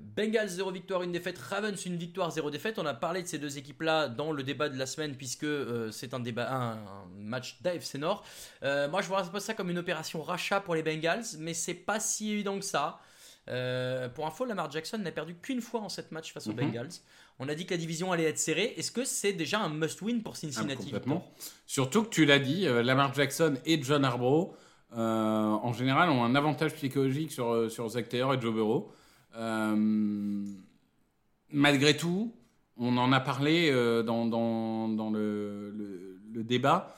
[0.00, 1.38] Bengals 0 victoire, une défaite.
[1.38, 2.78] Ravens une victoire, 0 défaite.
[2.78, 5.90] On a parlé de ces deux équipes-là dans le débat de la semaine puisque euh,
[5.90, 6.78] c'est un débat, un,
[7.18, 8.24] match d'AFC Nord.
[8.62, 11.74] Euh, moi, je vois pas ça comme une opération rachat pour les Bengals, mais c'est
[11.74, 13.00] pas si évident que ça.
[13.50, 16.56] Euh, pour info, Lamar Jackson n'a perdu qu'une fois en cette match face aux mhm.
[16.56, 16.92] Bengals.
[17.38, 18.74] On a dit que la division allait être serrée.
[18.76, 21.22] Est-ce que c'est déjà un must-win pour Cincinnati ah,
[21.66, 24.54] Surtout que tu l'as dit, Lamar Jackson et John Harbaugh,
[24.92, 28.92] en général, ont un avantage psychologique sur, sur Zach Taylor et Joe Burrow.
[31.50, 32.32] Malgré tout,
[32.76, 33.70] on en a parlé
[34.04, 35.74] dans, dans, dans le,
[36.32, 36.96] le, débat.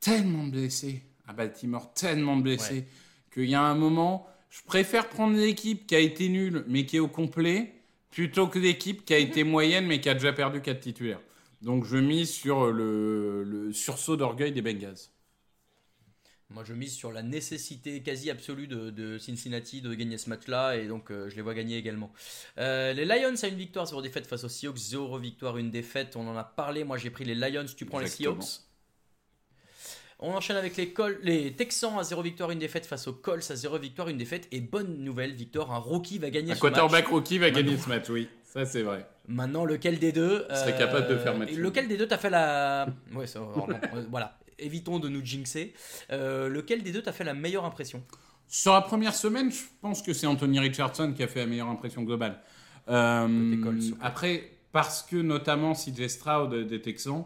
[0.00, 2.86] Tellement de blessés à Baltimore, tellement de blessés,
[3.32, 4.26] qu'il y a un moment
[4.56, 7.74] je préfère prendre l'équipe qui a été nulle mais qui est au complet
[8.10, 11.20] plutôt que l'équipe qui a été moyenne mais qui a déjà perdu 4 titulaires.
[11.60, 15.10] Donc je mise sur le, sursaut d'orgueil des Bengals.
[16.50, 20.86] Moi, je mise sur la nécessité quasi absolue de, Cincinnati de gagner ce match-là, et
[20.86, 22.12] donc euh, je les vois gagner également.
[22.58, 26.14] Euh, les Lions a une victoire, zéro défaite face aux Seahawks, zéro victoire, une défaite.
[26.14, 26.84] On en a parlé.
[26.84, 27.66] Moi, j'ai pris les Lions.
[27.76, 28.60] Tu prends les Seahawks
[30.18, 33.54] on enchaîne avec les, les Texans à 0 victoire, une défaite face aux Colts à
[33.54, 34.48] 0 victoire, une défaite.
[34.50, 36.72] Et bonne nouvelle, Victor, un rookie va gagner un ce match.
[36.72, 38.28] Un quarterback rookie va gagner ce match, oui.
[38.42, 39.06] Ça, c'est vrai.
[39.28, 42.86] Maintenant, lequel des deux serait capable de faire match Lequel des deux t'a fait la.
[43.14, 44.38] ouais, ça, euh, voilà.
[44.58, 45.74] Évitons de nous jinxer.
[46.10, 48.02] Euh, lequel des deux t'a fait la meilleure impression?
[48.48, 51.68] Sur la première semaine, je pense que c'est Anthony Richardson qui a fait la meilleure
[51.68, 52.40] impression globale.
[52.88, 53.56] Euh,
[54.00, 57.24] après, parce que notamment CJ Stroud des Texans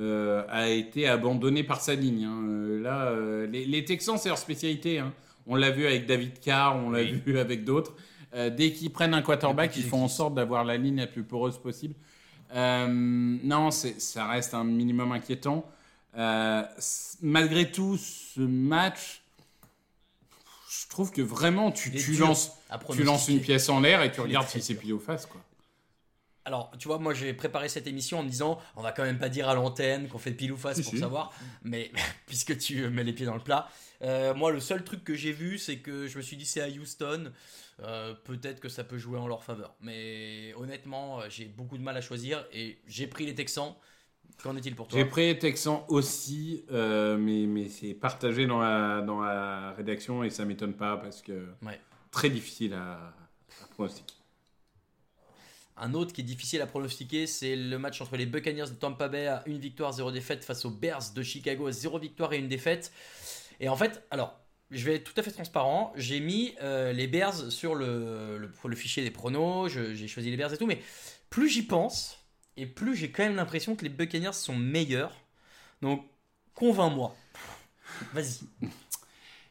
[0.00, 2.24] euh, a été abandonné par sa ligne.
[2.24, 2.42] Hein.
[2.80, 3.14] Là,
[3.46, 4.98] les, Texans, c'est leur spécialité.
[4.98, 5.12] Hein.
[5.46, 7.94] On l'a vu avec David Carr, on l'a vu avec d'autres.
[8.32, 11.58] dès qu'ils prennent un quarterback, ils font en sorte d'avoir la ligne la plus poreuse
[11.58, 11.94] possible.
[12.54, 15.66] non, ça reste un minimum inquiétant.
[17.22, 19.22] Malgré tout, ce match,
[20.70, 22.52] je trouve que vraiment, tu, tu lances,
[22.92, 25.26] tu lances une pièce en l'air et tu regardes si c'est pile ou face.
[25.26, 25.40] Quoi.
[26.46, 29.18] Alors, tu vois, moi j'ai préparé cette émission en me disant, on va quand même
[29.18, 31.90] pas dire à l'antenne qu'on fait pile ou face pour savoir, mais
[32.26, 33.68] puisque tu mets les pieds dans le plat,
[34.02, 36.60] euh, moi le seul truc que j'ai vu, c'est que je me suis dit c'est
[36.60, 37.32] à Houston,
[37.82, 39.74] euh, peut-être que ça peut jouer en leur faveur.
[39.80, 43.74] Mais honnêtement, euh, j'ai beaucoup de mal à choisir et j'ai pris les Texans.
[44.42, 49.00] Qu'en est-il pour toi J'ai pris les Texans aussi, mais, mais c'est partagé dans la,
[49.00, 51.46] dans la rédaction et ça m'étonne pas parce que
[52.10, 53.14] très difficile à,
[53.62, 54.14] à pronostiquer.
[55.76, 59.08] Un autre qui est difficile à pronostiquer, c'est le match entre les Buccaneers de Tampa
[59.08, 62.38] Bay à une victoire, zéro défaite face aux Bears de Chicago à zéro victoire et
[62.38, 62.92] une défaite.
[63.58, 64.38] Et en fait, alors,
[64.70, 65.92] je vais être tout à fait transparent.
[65.96, 70.52] J'ai mis euh, les Bears sur le, le, fichier des pronos, j'ai choisi les Bears
[70.52, 70.80] et tout, mais
[71.28, 72.23] plus j'y pense,
[72.56, 75.12] et plus j'ai quand même l'impression que les Buccaneers sont meilleurs.
[75.82, 76.04] Donc,
[76.54, 77.14] convainc-moi.
[78.12, 78.68] Vas-y.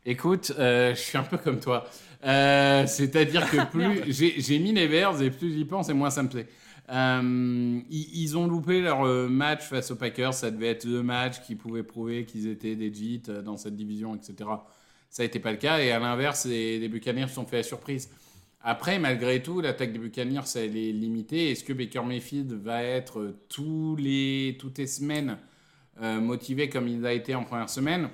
[0.05, 1.87] Écoute, euh, je suis un peu comme toi.
[2.25, 6.23] Euh, c'est-à-dire que plus j'ai mis les Bears et plus j'y pense et moins ça
[6.23, 6.47] me plaît.
[6.89, 10.33] Euh, ils, ont loupé leur match face aux Packers.
[10.33, 14.15] Ça devait être le match qui pouvait prouver qu'ils étaient des Jets dans cette division,
[14.15, 14.49] etc.
[15.09, 15.79] Ça n'était pas le cas.
[15.79, 18.09] Et à l'inverse, les, les, Buccaneers sont fait la surprise.
[18.63, 21.51] Après, malgré tout, l'attaque des Buccaneers, elle est limitée.
[21.51, 25.37] Est-ce que Baker Mayfield va être tous les, toutes les semaines
[25.99, 28.09] motivé comme il a été en première semaine?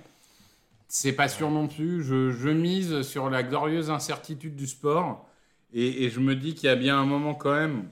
[0.92, 2.04] C'est pas sûr non plus.
[2.04, 5.30] Je, mise sur la glorieuse incertitude du sport.
[5.72, 7.90] Et, je me dis qu'il y a bien un moment quand même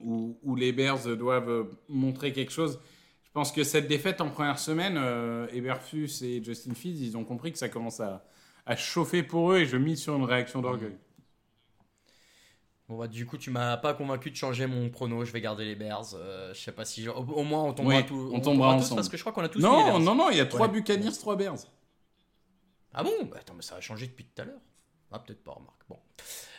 [0.00, 2.80] où, les Bears doivent montrer quelque chose.
[3.22, 7.24] Je pense que cette défaite en première semaine, euh, Eberfus et Justin Fields, ils ont
[7.24, 8.24] compris que ça commence à,
[8.76, 10.96] chauffer pour eux et je mise sur une réaction d'orgueil.
[12.88, 15.64] Bon bah du coup tu m'as pas convaincu de changer mon prono, je vais garder
[15.64, 16.14] les Bears.
[16.14, 18.76] Euh, je sais pas si je- au, au moins on tombera, Oui, tous, on tombera
[18.78, 19.98] tous parce que je crois qu'on a tous les Non, Bears.
[20.00, 20.68] non, non, il y a trois.
[20.68, 21.58] Buccaneers, trois Bears.
[22.94, 23.10] Ah bon?
[23.30, 24.60] Bah attends mais ça a changé depuis tout à l'heure.
[25.10, 25.80] Ah peut-être pas remarque.
[25.88, 25.98] Bon.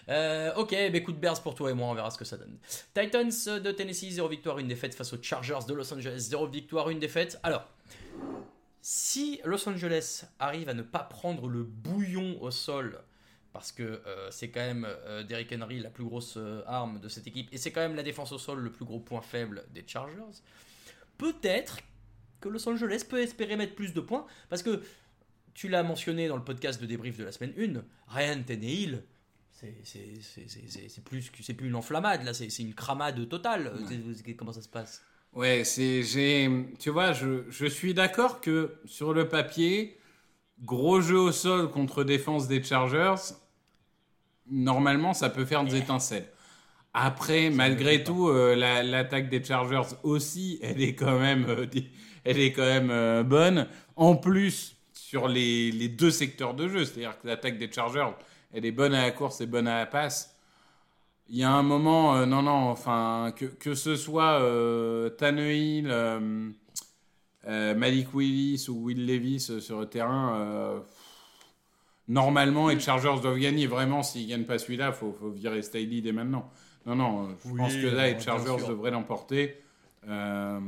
[0.10, 2.58] Euh, ok, bah écoute Bears pour toi et moi, on verra ce que ça donne.
[2.94, 3.30] Titans
[3.62, 6.96] de Tennessee, 0 victoire, 1 défaite face aux Chargers de Los Angeles, 0 victoire, 1
[6.96, 7.40] défaite.
[7.44, 7.66] Alors,
[8.82, 13.02] si Los Angeles arrive à ne pas prendre le bouillon au sol,
[13.58, 17.10] parce que euh, c'est quand même euh, Derrick Henry la plus grosse euh, arme de
[17.10, 19.66] cette équipe, et c'est quand même la défense au sol le plus gros point faible
[19.74, 20.44] des Chargers,
[21.18, 21.80] peut-être
[22.40, 24.84] que Los Angeles peut espérer mettre plus de points, parce que
[25.56, 27.84] tu l'as mentionné dans le podcast de débrief de la semaine 1,
[28.16, 29.04] Ryan Tannehill,
[29.52, 33.74] c'est plus, plus une enflammade, là, c'est une cramade totale.
[34.38, 35.04] Comment ça se passe?
[35.34, 36.48] Ouais, c'est, j'ai,
[36.78, 39.98] tu vois, je, je suis d'accord que sur le papier,
[40.62, 43.34] gros jeu au sol contre défense des Chargers,
[44.52, 46.30] normalement, ça peut faire des étincelles.
[46.94, 51.66] Après, malgré tout, euh, la- l'attaque des Chargers aussi, elle est quand même, euh,
[52.24, 53.68] elle est quand même euh, bonne.
[53.96, 58.10] En plus, sur les, les deux secteurs de jeu, c'est-à-dire que l'attaque des Chargers,
[58.54, 60.36] elle est bonne à la course et bonne à la passe.
[61.30, 64.40] Il y a un moment, non, non, enfin, que, que ce soit
[65.18, 65.94] Tannehill,
[67.46, 70.82] Malik Willis ou Will Levis sur le terrain,
[72.10, 73.68] euh, normalement, les Chargers doivent gagner.
[73.68, 76.50] Vraiment, s'ils ne gagnent pas celui-là, il faut, faut virer Staley dès maintenant.
[76.86, 79.58] Non, non, euh, je Oui, pense que là, les Chargers devraient l'emporter.
[80.08, 80.60] Euh,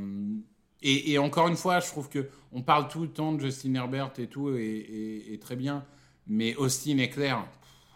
[0.82, 3.74] et, et encore une fois, je trouve que on parle tout le temps de Justin
[3.74, 5.84] Herbert et tout, et, et- et très bien.
[6.26, 7.44] Mais Austin est clair.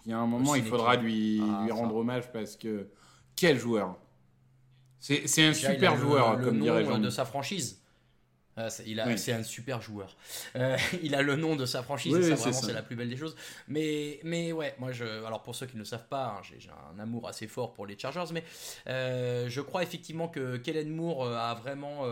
[0.06, 1.74] Il y a un moment, Austin il faudra lui, Ah, lui ça.
[1.74, 2.88] rendre hommage parce que
[3.36, 3.96] quel joueur.
[4.98, 6.98] C'est un Déjà, super le- joueur, le comme nom dirait euh, Jean.
[6.98, 7.82] de sa franchise.
[8.56, 9.18] Ah, c'est- il a, Oui.
[9.18, 10.16] c'est un super joueur.
[10.56, 12.82] Euh, il a le nom de sa franchise Oui, et ça oui, vraiment c'est la
[12.82, 13.34] plus belle des choses.
[13.68, 16.60] Mais, mais ouais, moi je, alors pour ceux qui ne le savent pas, hein, j'ai,
[16.60, 18.44] j'ai un amour assez fort pour les Chargers, mais
[18.86, 22.04] euh, je crois effectivement que Kellen Moore euh, a vraiment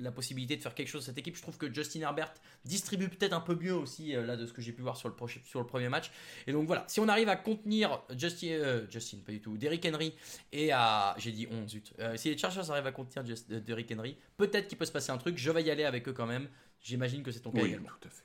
[0.00, 1.36] la possibilité de faire quelque chose de cette équipe.
[1.36, 2.32] Je trouve que Justin Herbert
[2.64, 5.08] distribue peut-être un peu mieux aussi euh, là de ce que j'ai pu voir sur
[5.08, 6.10] le, sur le premier match.
[6.46, 9.84] Et donc voilà, si on arrive à contenir Justin, euh, Justin pas du tout, Derrick
[9.86, 10.14] Henry
[10.52, 11.92] et à, j'ai dit 11 zut.
[11.98, 15.10] Euh, si les Chargers arrivent à contenir Just- Derrick Henry, peut-être qu'il peut se passer
[15.12, 15.36] un truc.
[15.38, 16.48] Je vais y aller avec eux quand même.
[16.82, 17.88] J'imagine que c'est ton cas Oui, également.
[18.00, 18.22] tout à fait.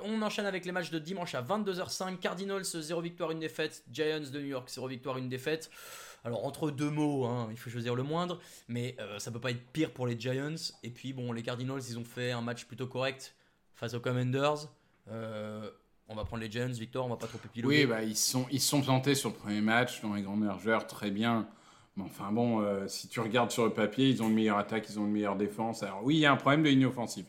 [0.00, 2.18] On enchaîne avec les matchs de dimanche à 22h05.
[2.18, 3.84] Cardinals 0 victoire, 1 défaite.
[3.92, 5.70] Giants de New York 0 victoire, 1 défaite.
[6.24, 9.50] Alors entre deux mots, hein, il faut choisir le moindre, mais euh, ça peut pas
[9.50, 10.54] être pire pour les Giants.
[10.82, 13.34] Et puis bon, les Cardinals, ils ont fait un match plutôt correct
[13.74, 14.68] face aux Commanders.
[15.10, 15.68] Euh,
[16.08, 17.80] on va prendre les Giants, Victor, on va pas trop épiloguer.
[17.80, 20.86] Oui, bah, ils sont ils sont plantés sur le premier match dans les grands largeurs,
[20.86, 21.48] très bien.
[21.96, 24.86] Mais enfin bon, euh, si tu regardes sur le papier, ils ont une meilleure attaque,
[24.88, 25.82] ils ont une meilleure défense.
[25.82, 27.26] Alors oui, il y a un problème de ligne offensive.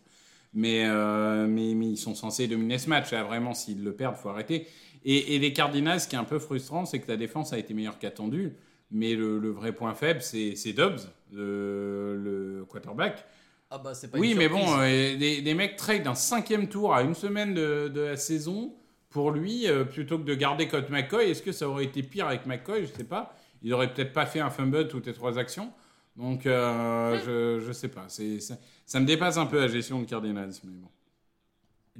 [0.54, 3.12] Mais, euh, mais, ils sont censés dominer ce match.
[3.12, 4.68] Là, vraiment, s'ils le perdent, faut arrêter.
[5.04, 7.58] Et, et les Cardinals, ce qui est un peu frustrant, c'est que la défense a
[7.58, 8.54] été meilleure qu'attendue.
[8.94, 11.00] Mais le, le vrai point faible, c'est Dobbs,
[11.32, 13.26] le, le quarterback.
[13.70, 16.70] Ah bah c'est pas Oui, une mais bon, euh, des, des mecs trade un cinquième
[16.70, 18.76] tour à une semaine de, de la saison
[19.10, 21.32] pour lui, euh, plutôt que de garder Colt McCoy.
[21.32, 22.86] Est-ce que ça aurait été pire avec McCoy?
[22.86, 23.36] Je sais pas.
[23.64, 25.72] Il aurait peut-être pas fait un fumble toutes les trois actions.
[26.16, 28.06] Donc, euh, je, je sais pas.
[28.10, 30.89] Ça me dépasse un peu la gestion de Cardinals, mais bon.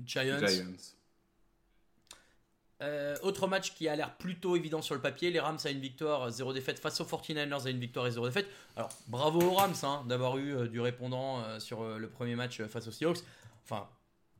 [0.06, 0.40] Giants.
[0.48, 0.96] Giants.
[2.84, 5.80] Euh, autre match qui a l'air plutôt évident sur le papier, les Rams à une
[5.80, 8.48] victoire, 0 défaite face aux 49ers à une victoire et 0 défaite.
[8.76, 12.62] Alors bravo aux Rams hein, d'avoir eu euh, du répondant euh, sur le premier match
[12.64, 13.20] face aux Seahawks.
[13.64, 13.88] Enfin,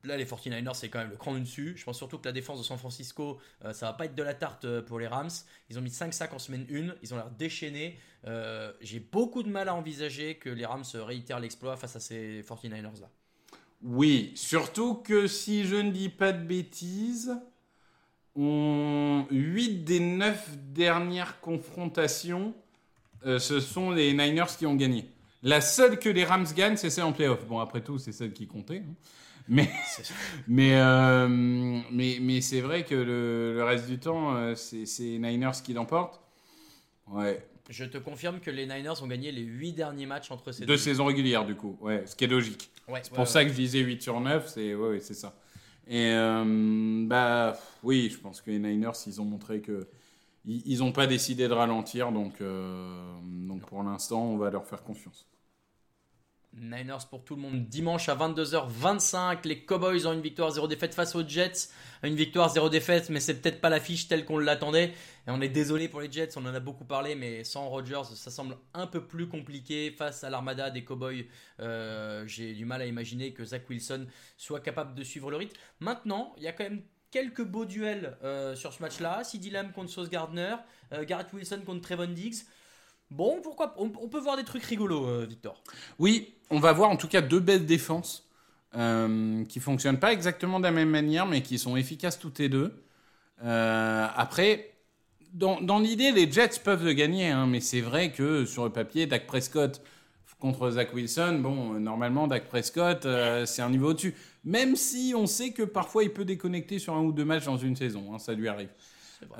[0.04, 1.74] là les 49ers c'est quand même le cran dessus.
[1.78, 3.40] Je pense surtout que la défense de San Francisco,
[3.72, 5.32] ça va pas être de la tarte pour les Rams.
[5.70, 7.98] Ils ont mis 5 sacs en semaine 1, ils ont l'air déchaînés.
[8.82, 13.00] J'ai beaucoup de mal à envisager que les Rams réitèrent l'exploit face à ces 49ers
[13.00, 13.10] là.
[13.84, 17.34] Oui, surtout que si je ne dis pas de bêtises,
[18.36, 19.26] on...
[19.32, 22.54] 8 des 9 dernières confrontations,
[23.26, 25.10] euh, ce sont les Niners qui ont gagné.
[25.44, 27.46] La seule que les Rams gagnent, c'est celle en playoff.
[27.46, 28.84] Bon, après tout, c'est celle qui comptait.
[28.88, 28.94] hein.
[29.50, 29.70] Mais,
[30.48, 35.20] mais, euh, mais, mais c'est vrai que le, le reste du temps, euh, c'est les
[35.20, 36.22] Niners qui l'emportent.
[37.08, 37.46] Ouais.
[37.70, 40.68] Je te confirme que les Niners ont gagné les 8 derniers matchs entre ces De
[40.68, 40.78] deux.
[40.78, 41.78] saison régulière, du coup.
[41.82, 42.70] Ouais, ce qui est logique.
[42.88, 43.26] Ouais, C'est ouais, pour ouais.
[43.26, 45.34] ça que je disais 8 sur 9, c'est ouais, ça.
[45.88, 49.88] Et euh, bah oui, je pense que les Niners, ils ont montré que
[50.46, 52.12] ils ils ont pas décidé de ralentir,
[52.42, 55.28] euh, donc pour l'instant, on va leur faire confiance.
[56.56, 59.48] Niners pour tout le monde dimanche à 22h25.
[59.48, 61.70] Les Cowboys ont une victoire 0 défaite face aux Jets.
[62.04, 64.94] Une victoire 0 défaite, mais c'est peut-être pas l'affiche telle qu'on l'attendait.
[65.28, 68.04] Et on est désolé pour les Jets, on en a beaucoup parlé, mais sans Rodgers,
[68.16, 71.26] ça semble un peu plus compliqué face à l'armada des Cowboys.
[71.60, 74.06] euh, J'ai du mal à imaginer que Zach Wilson
[74.38, 75.56] soit capable de suivre le rythme.
[75.80, 79.24] Maintenant, il y a quand même quelques beaux duels euh, sur ce match-là.
[79.24, 80.56] CD Lamb contre Sauce Gardner,
[80.92, 82.44] euh, Garrett Wilson contre Trevon Diggs.
[83.14, 85.62] Bon, pourquoi on, peut voir des trucs rigolos, euh, Victor.
[86.00, 88.28] Oui, on va voir en tout cas deux belles défenses
[88.76, 92.50] euh, qui fonctionnent pas exactement de la même manière, mais qui sont efficaces toutes les
[92.50, 92.74] deux.
[93.44, 94.72] Euh, après,
[95.32, 99.28] dans, l'idée, les Jets peuvent gagner, hein, mais c'est vrai que sur le papier, Dak
[99.28, 99.84] Prescott
[100.40, 103.08] contre Zach Wilson, bon, euh, normalement, Dak Prescott,
[103.46, 104.16] c'est un niveau au-dessus.
[104.44, 107.58] Même si on sait que parfois il peut déconnecter sur un ou deux matchs dans
[107.58, 108.70] une saison, hein, ça lui arrive.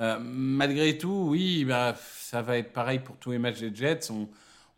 [0.00, 4.10] Euh, malgré tout, oui, bah, ça va être pareil pour tous les matchs des Jets.
[4.10, 4.28] On,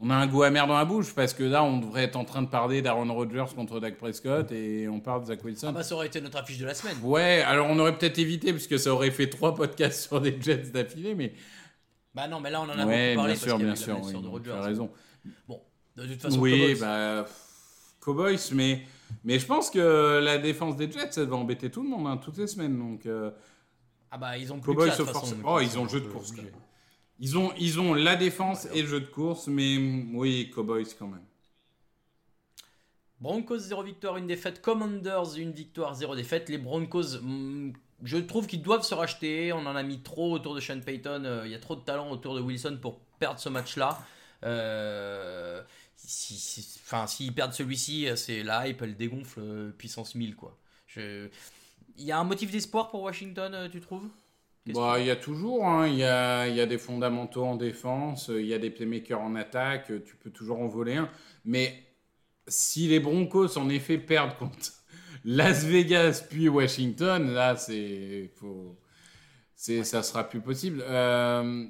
[0.01, 2.25] on a un goût amer dans la bouche parce que là, on devrait être en
[2.25, 5.69] train de parler d'Aaron Rodgers contre Dak Prescott et on parle de Zach Wilson.
[5.71, 6.97] Ah bah, ça aurait été notre affiche de la semaine.
[7.03, 10.71] Ouais, alors on aurait peut-être évité puisque ça aurait fait trois podcasts sur des Jets
[10.71, 11.33] d'affilée, mais
[12.15, 14.01] Bah non, mais là on en a ouais, beaucoup parlé bien sûr, parce bien sûr,
[14.03, 14.51] oui, de Rodgers.
[14.53, 14.91] as raison.
[15.49, 15.61] Bon,
[15.97, 16.81] de toute façon, oui, Cowboys.
[16.81, 17.27] bah
[18.01, 18.83] Cowboys, mais
[19.25, 22.17] mais je pense que la défense des Jets, ça va embêter tout le monde hein,
[22.19, 23.07] toutes les semaines, donc.
[23.07, 23.31] euh,
[24.17, 26.01] Ah bah ils ont plus Cowboys que ça, de façon, Oh, ils ont le jeu
[26.01, 26.33] de course.
[27.21, 29.77] Ils ont, ils ont la défense et le jeu de course, mais
[30.15, 31.21] oui, Cowboys quand même.
[33.21, 34.61] Broncos 0 victoire, une défaite.
[34.63, 36.49] Commanders une victoire, 0 défaite.
[36.49, 39.53] Les Broncos, hmm, je trouve qu'ils doivent se racheter.
[39.53, 41.25] On en a mis trop autour de Sean Payton.
[41.25, 43.99] Euh, Il y a trop de talent autour de Wilson pour perdre ce match-là.
[44.45, 45.63] Euh,
[45.97, 50.57] si, si- enfin, s'ils perdent celui-ci, euh, c'est la hype, elle dégonfle puissance 1000 quoi.
[50.87, 51.29] Je-
[51.99, 54.09] Il y a un motif d'espoir pour Washington, euh, tu trouves?
[54.75, 57.55] Bah, il y a toujours, hein, il y, a, il y a des fondamentaux en
[57.55, 60.97] défense, euh, il y a des playmakers en attaque, euh, tu peux toujours en voler
[60.97, 61.09] un.
[61.45, 61.85] Mais
[62.49, 64.73] si les Broncos, en effet, perdent contre
[65.25, 68.33] Las Vegas puis Washington, là, c'est.
[68.37, 68.77] Faut...
[69.55, 70.83] c'est Ça sera plus possible.
[70.87, 71.67] Euh,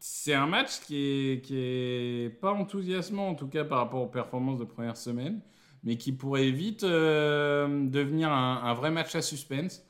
[0.00, 4.08] c'est un match qui est, qui est pas enthousiasmant, en tout cas par rapport aux
[4.08, 5.40] performances de première semaine,
[5.84, 9.84] mais qui pourrait vite euh, devenir un, un vrai match à suspense.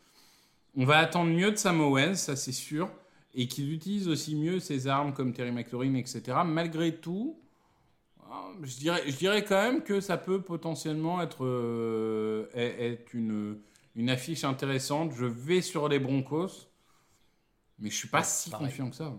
[0.77, 2.91] On va attendre mieux de Sam Owens, ça c'est sûr,
[3.35, 6.39] et qu'il utilise aussi mieux ses armes comme Terry McLaurin, etc.
[6.47, 7.39] Malgré tout,
[8.31, 8.33] euh,
[8.63, 13.59] je dirais, je dirais quand même que ça peut potentiellement être, euh, être une,
[13.97, 15.13] une affiche intéressante.
[15.15, 16.69] Je vais sur les Broncos,
[17.79, 18.57] mais je suis pas Ouais, si pareil.
[18.57, 19.13] confiant que ça.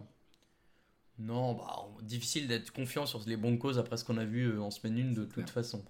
[1.20, 4.62] Non, bah, on- difficile d'être confiant sur les Broncos après ce qu'on a vu euh,
[4.62, 5.84] en semaine 1 de toute façon.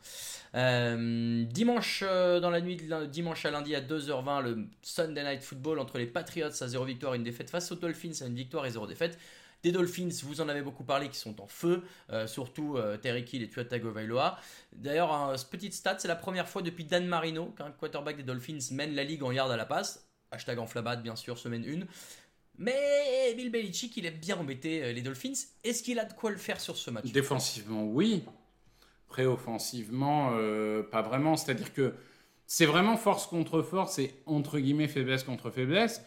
[0.53, 5.41] Euh, dimanche, euh, dans la nuit de dimanche à lundi à 2h20, le Sunday Night
[5.43, 8.35] Football entre les Patriots à 0 victoire et une défaite face aux Dolphins à une
[8.35, 9.17] victoire et 0 défaite.
[9.63, 13.43] Des Dolphins, vous en avez beaucoup parlé, qui sont en feu, euh, surtout Terry Hill
[13.43, 14.37] et Tua Tagovailoa.
[14.73, 18.59] D'ailleurs, un petite stat, c'est la première fois depuis Dan Marino qu'un quarterback des Dolphins
[18.71, 20.05] mène la ligue en yards à la passe.
[20.31, 21.85] Hashtag enflammade, bien sûr, semaine 1.
[22.57, 25.33] Mais Bill Belichick, il aime bien embêter euh, les Dolphins.
[25.63, 27.11] Est-ce qu'il a de quoi le faire sur ce match?
[27.11, 28.23] Défensivement, oui.
[29.07, 31.35] Après, offensivement, euh, pas vraiment.
[31.35, 31.93] C'est-à-dire que
[32.45, 36.03] c'est vraiment force contre force et entre guillemets faiblesse contre faiblesse.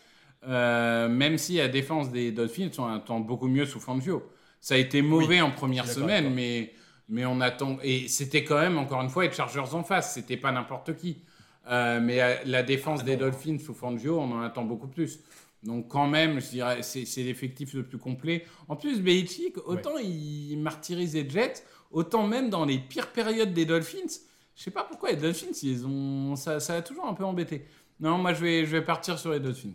[0.47, 4.23] Euh, même si la défense des Dolphins, on attend beaucoup mieux sous Fangio.
[4.61, 6.73] Ça a été mauvais en première semaine, mais,
[7.09, 7.79] mais on attend.
[7.83, 10.15] Et c'était quand même, encore une fois, les Chargers en face.
[10.15, 11.23] C'était pas n'importe qui.
[11.69, 15.21] Euh, mais la défense Ah des Dolphins sous Fangio, on en attend beaucoup plus.
[15.67, 18.47] Donc quand même, je dirais, c'est l'effectif le plus complet.
[18.69, 23.65] En plus, Belichick, autant il martyrise les Jets, autant même dans les pires périodes des
[23.67, 24.21] Dolphins,
[24.55, 27.67] je sais pas pourquoi les Dolphins, ils ont, ça, ça a toujours un peu embêté.
[28.01, 29.75] Non, moi je vais, je vais partir sur les Dolphins.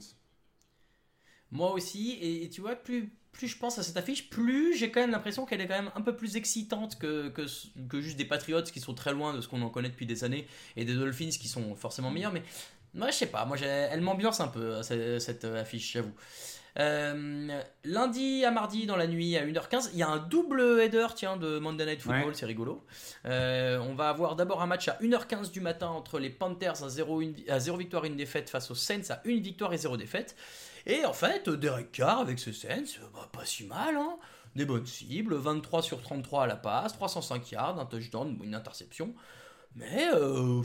[1.51, 4.89] Moi aussi, et, et tu vois, plus, plus je pense à cette affiche, plus j'ai
[4.91, 7.45] quand même l'impression qu'elle est quand même un peu plus excitante que, que,
[7.89, 10.23] que juste des Patriots qui sont très loin de ce qu'on en connaît depuis des
[10.23, 12.33] années et des Dolphins qui sont forcément meilleurs.
[12.33, 12.43] Mais
[12.93, 16.13] moi, je sais pas, moi elle m'ambiance un peu euh, cette, cette affiche, j'avoue.
[16.79, 21.07] Euh, lundi à mardi dans la nuit à 1h15, il y a un double header
[21.15, 22.33] tiens, de Monday Night Football, Ouais.
[22.33, 22.85] c'est rigolo.
[23.25, 26.87] Euh, on va avoir d'abord un match à 1h15 du matin entre les Panthers à
[26.89, 29.77] 0, une- à 0 victoire et une défaite face aux Saints à 1 victoire et
[29.77, 30.35] 0 défaite.
[30.85, 34.17] Et en fait, Derek Carr avec ce Saints, euh, bah, pas si mal, hein.
[34.55, 39.13] Des bonnes cibles, 23 sur 33 à la passe, 305 yards, un touchdown, une interception.
[39.75, 40.61] Mais euh,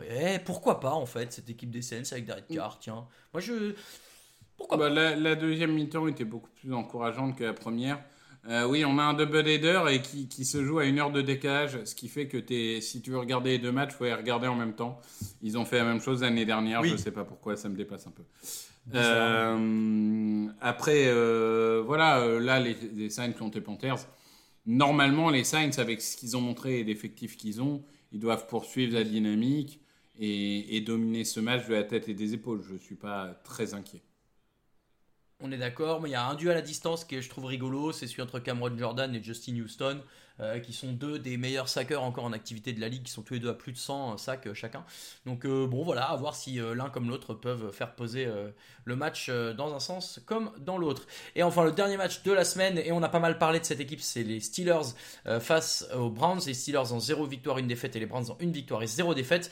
[0.00, 3.06] ouais, pourquoi pas en fait cette équipe des Saints avec Derek Carr, tiens.
[3.32, 3.74] Moi je
[4.56, 8.02] pourquoi Bah, pas la, la deuxième mi-temps était beaucoup plus encourageante que la première.
[8.48, 11.10] Euh, oui, on a un double header et qui, qui se joue à une heure
[11.10, 13.96] de décalage, ce qui fait que t'es, si tu veux regarder les deux matchs, il
[13.96, 14.98] faut les regarder en même temps.
[15.42, 16.88] Ils ont fait la même chose l'année dernière, Oui.
[16.90, 18.22] je sais pas pourquoi, ça me dépasse un peu.
[18.94, 23.98] Euh, après, euh, voilà, là, les, les Saints contre les Panthers,
[24.66, 27.82] normalement, les Saints, avec ce qu'ils ont montré et l'effectif qu'ils ont,
[28.12, 29.80] ils doivent poursuivre la dynamique
[30.20, 32.62] et, dominer ce match de la tête et des épaules.
[32.62, 34.02] Je suis pas très inquiet.
[35.42, 37.92] On est d'accord, mais il y a un duel à distance que je trouve rigolo,
[37.92, 40.02] c'est celui entre Cameron Jordan et Justin Houston,
[40.38, 43.22] euh, qui sont deux des meilleurs sackers encore en activité de la ligue, qui sont
[43.22, 44.84] tous les deux à plus de 100 sacs euh, chacun.
[45.24, 48.28] Donc euh, bon voilà, à voir si l'un comme l'autre peuvent faire poser
[48.84, 51.06] le match dans un sens comme dans l'autre.
[51.34, 53.64] Et enfin le dernier match de la semaine, et on a pas mal parlé de
[53.64, 54.92] cette équipe, c'est les Steelers
[55.40, 58.52] face aux Browns, les Steelers en 0 victoire, une défaite, et les Browns en une
[58.52, 59.50] victoire et 0 défaite.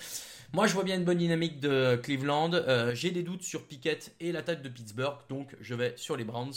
[0.52, 2.52] Moi, je vois bien une bonne dynamique de Cleveland.
[2.54, 6.24] Euh, J'ai des doutes sur Pickett et l'attaque de Pittsburgh, donc je vais sur les
[6.24, 6.54] Browns.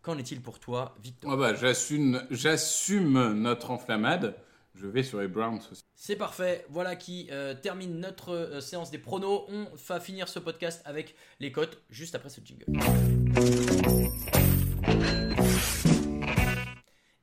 [0.00, 1.32] Qu'en est-il pour toi, Victor?
[1.32, 4.36] Ah bah, j'assume, j'assume notre enflammade.
[4.74, 5.82] Je vais sur les Browns aussi.
[5.94, 6.64] C'est parfait.
[6.70, 9.44] Voilà qui euh, termine notre euh, séance des pronos.
[9.48, 12.66] On va finir ce podcast avec les cotes juste après ce jingle.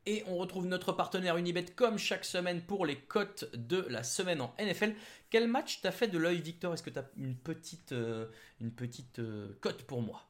[0.05, 4.41] Et on retrouve notre partenaire Unibet comme chaque semaine pour les cotes de la semaine
[4.41, 4.93] en NFL.
[5.29, 6.73] Quel match t'as fait de l'œil, Victor?
[6.73, 8.25] Est-ce que t'as une petite, euh,
[8.75, 10.23] petite euh, cote pour moi?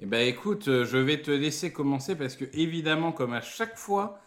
[0.00, 3.78] Eh ben écoute, euh, je vais te laisser commencer parce que évidemment, comme à chaque
[3.78, 4.20] fois,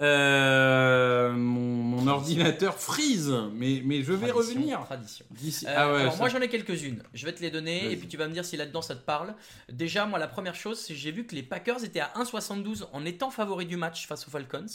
[0.00, 3.32] euh, mon, mon ordinateur freeze.
[3.54, 4.80] Mais, mais je vais Tradition, revenir.
[4.84, 5.26] Tradition.
[5.32, 7.02] Euh, ah ouais, alors ça- moi j'en ai quelques-unes.
[7.14, 9.04] Je vais te les donner et puis tu vas me dire si là-dedans ça te
[9.04, 9.34] parle.
[9.70, 12.86] Déjà moi la première chose c'est que j'ai vu que les Packers étaient à 1,72
[12.92, 14.66] en étant favoris du match face aux Falcons.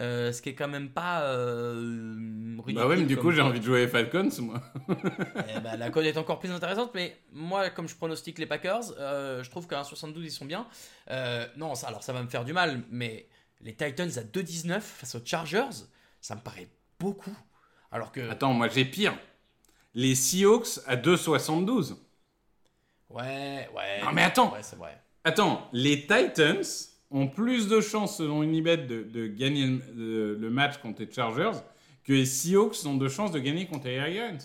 [0.00, 2.14] Euh, ce qui est quand même pas euh,
[2.58, 2.74] ridicule.
[2.76, 4.62] Bah ouais, mais du coup, j'ai envie de jouer les Falcons, moi.
[5.56, 8.92] Eh ben, la cote est encore plus intéressante, mais moi, comme je pronostique les Packers,
[9.00, 10.68] euh, je trouve qu'à 1,72 ils sont bien.
[11.56, 13.26] Non, ça, alors ça va me faire du mal, mais
[13.60, 15.84] les Titans à 2,19 face aux Chargers,
[16.20, 17.36] ça me paraît beaucoup.
[17.90, 18.28] Alors que.
[18.30, 19.16] Attends, moi j'ai pire.
[19.94, 21.96] Les Seahawks à 2,72.
[23.10, 24.02] Ouais, ouais.
[24.04, 24.52] Non, mais attends.
[24.52, 25.00] Ouais, c'est vrai.
[25.24, 26.62] Attends, les Titans
[27.10, 31.52] ont plus de chances, selon Unibet, de, de gagner le, match contre les Chargers
[32.04, 34.38] que les Seahawks ont de chances de gagner contre les Lions.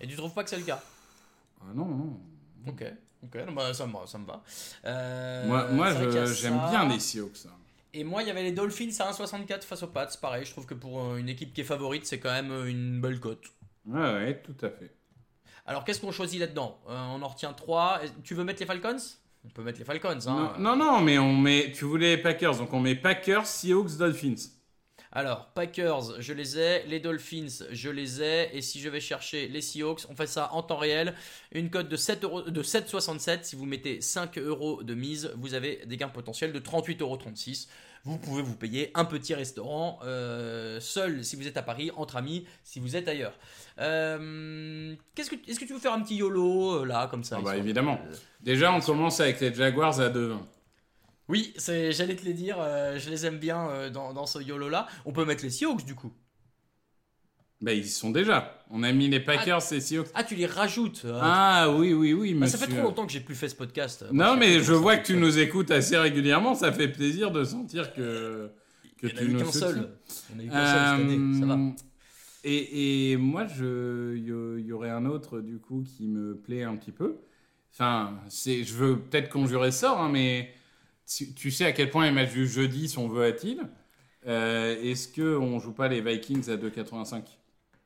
[0.00, 0.82] Et tu trouves pas que c'est le cas?
[1.60, 2.20] Ah non, non.
[2.66, 2.84] Ok,
[3.24, 4.42] ok, non, bah, ça, me, ça me va.
[4.84, 6.26] Euh, moi, moi j'aime
[6.58, 6.70] ça.
[6.70, 7.46] bien les Seahawks.
[7.46, 7.56] hein.
[7.94, 10.08] Et moi, il y avait les Dolphins à 1,64 face aux Pats.
[10.20, 12.66] Pareil, je trouve que pour euh, une équipe qui est favorite, c'est quand même euh,
[12.66, 13.44] une belle cote.
[13.86, 14.94] Ouais, ouais, tout à fait.
[15.66, 16.78] Alors, qu'est-ce qu'on choisit là-dedans?
[16.88, 18.00] Euh, On en retient 3.
[18.24, 18.96] Tu veux mettre les Falcons?
[19.44, 20.18] On peut mettre les Falcons.
[20.26, 20.54] Hein.
[20.58, 21.72] Non, non, non, mais on met.
[21.72, 24.48] Tu voulais les Packers, donc on met Packers, Seahawks, Dolphins.
[25.14, 26.84] Alors, Packers, je les ai.
[26.86, 28.56] Les Dolphins, je les ai.
[28.56, 31.14] Et si je vais chercher les Seahawks, on fait ça en temps réel.
[31.52, 33.44] Une cote de 7 euros- de 7,67.
[33.44, 37.18] Si vous mettez 5 euros de mise, vous avez des gains potentiels de 38,36 euros.
[38.04, 42.16] Vous pouvez vous payer un petit restaurant euh, seul si vous êtes à Paris, entre
[42.16, 43.38] amis si vous êtes ailleurs.
[43.78, 47.42] Euh, que, est-ce que tu veux faire un petit YOLO euh, là, comme ça Ah
[47.44, 48.00] bah évidemment.
[48.40, 50.38] Déjà, on commence avec les Jaguars à 2-20.
[51.28, 54.38] Oui, c'est, j'allais te les dire, euh, je les aime bien euh, dans, dans ce
[54.40, 54.86] YOLO là.
[55.04, 56.12] On peut mettre les Seahawks du coup.
[57.60, 58.58] Bah, ils y sont déjà.
[58.70, 60.08] On a mis les Packers et Seahawks.
[60.14, 62.58] Ah, tu les rajoutes euh, Ah oui, oui, oui, Bah, monsieur.
[62.58, 64.04] ça fait trop longtemps que j'ai plus fait ce podcast.
[64.10, 66.54] Non, Moi, mais je vois que tu nous écoutes assez régulièrement.
[66.56, 68.50] Ça fait plaisir de sentir que,
[68.98, 69.90] que Il n'y en a tu eu nous qu'un seul.
[70.34, 71.58] En a eu qu'un seul cette année, ça va.
[72.44, 76.74] Et, et moi, il y, y aurait un autre du coup qui me plaît un
[76.74, 77.18] petit peu.
[77.72, 80.52] Enfin, je veux peut-être conjurer sort, hein, mais
[81.16, 83.62] tu, tu sais à quel point les matchs du jeudi sont volatiles.
[84.26, 87.24] Euh, est-ce que on joue pas les Vikings à 2,85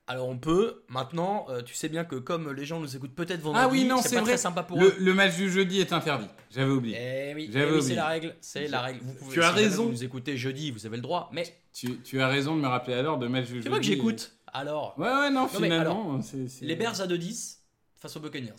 [0.07, 3.41] Alors on peut, maintenant, euh, tu sais bien que comme les gens nous écoutent peut-être
[3.41, 4.25] vendredi, Ah oui, non, c'est vrai.
[4.33, 4.95] très sympa pour le, eux.
[4.99, 6.27] le match du jeudi est interdit.
[6.51, 6.97] J'avais oublié.
[7.01, 9.01] Eh oui, eh oui, c'est la règle, c'est la règle.
[9.03, 9.85] Vous pouvez, Tu as si raison.
[9.87, 12.69] Vous nous écoutez jeudi, vous avez le droit, mais Tu, tu as raison de me
[12.69, 13.63] rappeler alors de match du jeudi.
[13.65, 14.37] c'est moi que j'écoute.
[14.53, 16.21] Alors, Ouais, ouais, non, finalement.
[16.23, 17.63] c'est- c'est- les Bears à 2-10
[17.97, 18.53] face aux Buccaneers.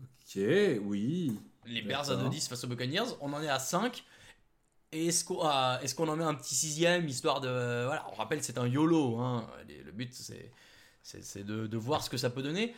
[0.00, 0.42] Ok,
[0.86, 1.32] oui.
[1.66, 2.32] Les Bears à D'accord.
[2.32, 4.04] 2-10 face aux Buccaneers, on en est à 5.
[4.94, 8.66] Et est-ce qu'on en met un petit sixième histoire de voilà on rappelle c'est un
[8.66, 9.48] YOLO hein.
[9.86, 10.12] Le- but
[11.02, 12.74] c'est de, de voir ce que ça peut donner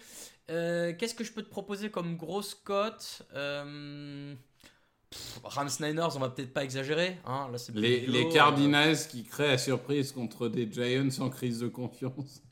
[0.50, 4.32] Euh, qu'est-ce que je peux te proposer comme grosse cote Euh,
[5.42, 7.48] Rams Niners on va peut-être pas exagérer hein.
[7.50, 11.58] Là, Les, YOLO, les euh, Cardinals qui créent la surprise contre des Giants en crise
[11.60, 12.42] de confiance.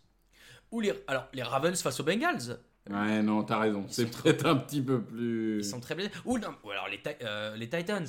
[0.72, 2.58] ou les alors les Ravens face aux Bengals
[2.90, 3.86] Ouais, non, t'as raison.
[3.88, 5.58] C'est peut-être un petit peu plus.
[5.58, 8.06] ils sont très blessés ou, non, ou alors les, euh, les Titans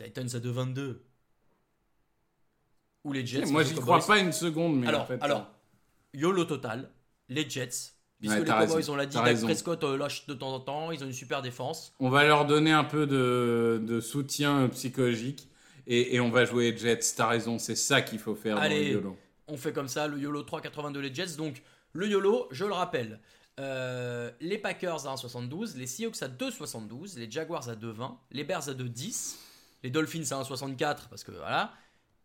[0.00, 0.98] les Titans à 2-22
[3.04, 5.18] ou les Jets Moi, j'y crois pas une seconde, mais alors, en fait.
[5.22, 5.50] alors,
[6.14, 6.90] YOLO total,
[7.28, 7.92] les Jets.
[8.20, 9.40] Puisque Ouais, les Cowboys, raison, on l'a dit, Dak.
[9.42, 11.94] Prescott euh, lâche de temps en temps, ils ont une super défense.
[12.00, 15.48] On va leur donner un peu de, de soutien psychologique
[15.86, 16.98] et, et on va jouer les Jets.
[17.16, 18.88] T'as raison, c'est ça qu'il faut faire dans Allez.
[18.88, 19.16] le YOLO.
[19.46, 21.36] On fait comme ça, le YOLO 3,82 les Jets.
[21.36, 23.20] Donc, le YOLO, je le rappelle,
[23.58, 28.68] euh, les Packers à 1,72, les Seahawks à 2,72, les Jaguars à 2,20, les Bears
[28.68, 29.36] à 2,10,
[29.82, 31.72] les Dolphins à 1,64, parce que voilà,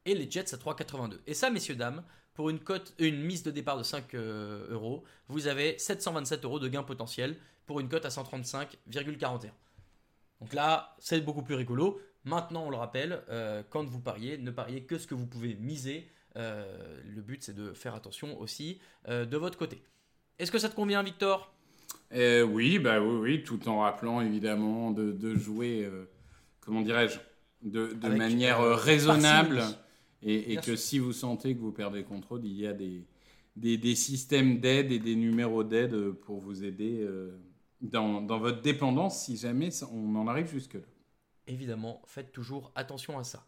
[0.05, 1.19] et les Jets à 3,82.
[1.25, 2.03] Et ça, messieurs, dames,
[2.33, 6.59] pour une, cote, une mise de départ de 5 euh, euros, vous avez 727 euros
[6.59, 9.49] de gain potentiel pour une cote à 135,41.
[10.39, 11.99] Donc là, c'est beaucoup plus rigolo.
[12.25, 15.55] Maintenant, on le rappelle, euh, quand vous pariez, ne pariez que ce que vous pouvez
[15.55, 16.09] miser.
[16.35, 19.83] Le but, c'est de faire attention aussi de votre côté.
[20.39, 21.53] Est-ce que ça te convient, Victor?
[22.13, 26.05] Euh, oui, bah oui, oui, tout en rappelant évidemment de, de jouer, euh,
[26.61, 27.17] comment dirais-je,
[27.63, 29.63] de, manière euh, euh, raisonnable.
[30.25, 33.03] Et, que si vous sentez que vous perdez le contrôle, il y a des,
[33.57, 37.37] des, des systèmes d'aide et des numéros d'aide pour vous aider euh,
[37.81, 40.85] dans, dans votre dépendance si jamais on en arrive jusque-là.
[41.45, 43.45] Évidemment, faites toujours attention à ça.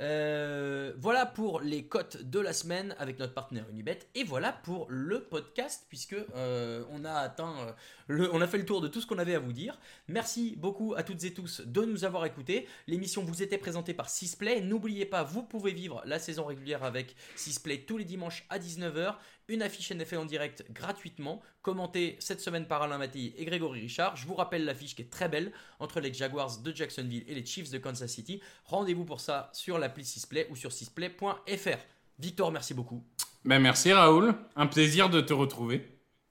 [0.00, 4.00] Euh, voilà pour les cotes de la semaine avec notre partenaire Unibet.
[4.14, 7.72] Et voilà pour le podcast, puisque euh, on a atteint euh,
[8.08, 9.78] le, on a fait le tour de tout ce qu'on avait à vous dire.
[10.08, 12.66] Merci beaucoup à toutes et tous de nous avoir écoutés.
[12.86, 14.60] L'émission vous était présentée par Sisplay.
[14.60, 19.14] N'oubliez pas, vous pouvez vivre la saison régulière avec Sisplay tous les dimanches à 19h.
[19.48, 24.16] Une affiche NFL en direct gratuitement, commentée cette semaine par Alain Mattei et Grégory Richard.
[24.16, 27.44] Je vous rappelle l'affiche qui est très belle entre les Jaguars de Jacksonville et les
[27.44, 28.40] Chiefs de Kansas City.
[28.64, 31.78] Rendez-vous pour ça sur l'appli Sisplay ou sur sisplay.fr.
[32.18, 33.02] Victor, merci beaucoup.
[33.44, 35.86] Ben, merci Raoul, un plaisir de te retrouver.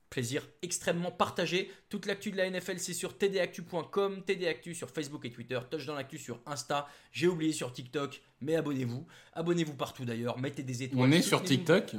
[0.09, 1.71] Plaisir extrêmement partagé.
[1.89, 5.95] Toute l'actu de la NFL, c'est sur tdactu.com, tdactu sur Facebook et Twitter, touch dans
[5.95, 6.87] l'actu sur Insta.
[7.11, 9.05] J'ai oublié sur TikTok, mais abonnez-vous.
[9.33, 11.09] Abonnez-vous partout d'ailleurs, mettez des étoiles.
[11.09, 11.43] On est sur.
[11.43, 11.95] TikTok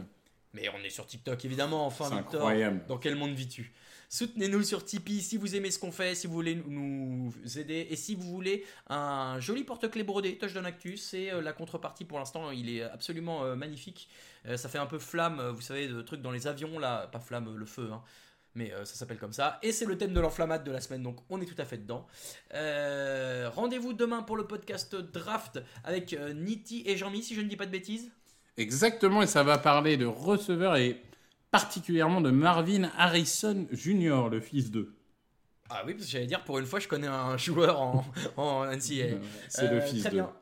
[0.52, 2.34] Mais on est sur TikTok évidemment, enfin Victor.
[2.34, 2.84] incroyable.
[2.88, 3.72] Dans quel monde vis-tu?
[4.09, 7.96] Soutenez-nous sur Tipeee si vous aimez ce qu'on fait, si vous voulez nous aider et
[7.96, 12.50] si vous voulez un joli porte-clés brodé Touchdown Actu, c'est euh, la contrepartie pour l'instant,
[12.50, 14.09] il est absolument euh, magnifique.
[14.46, 17.20] Euh, ça fait un peu flamme, vous savez, de trucs dans les avions là, pas
[17.20, 18.02] flamme, le feu, hein.
[18.55, 19.59] mais ça s'appelle comme ça.
[19.62, 21.78] Et c'est le thème de l'enflammade de la semaine, donc on est tout à fait
[21.78, 22.07] dedans.
[22.52, 27.66] Rendez-vous demain pour le podcast Draft avec Niti et Jean-Mi, si je ne dis pas
[27.66, 28.11] de bêtises.
[28.57, 31.02] Exactement, et ça va parler de receveurs et
[31.55, 34.92] particulièrement de Marvin Harrison Jr., le fils d'eux.
[35.70, 38.05] Ah oui, parce que j'allais dire, pour une fois, je connais un joueur en,
[38.36, 39.18] en NCAA.
[39.48, 40.16] C'est le Euh, fils Très d'eux.
[40.16, 40.32] bien.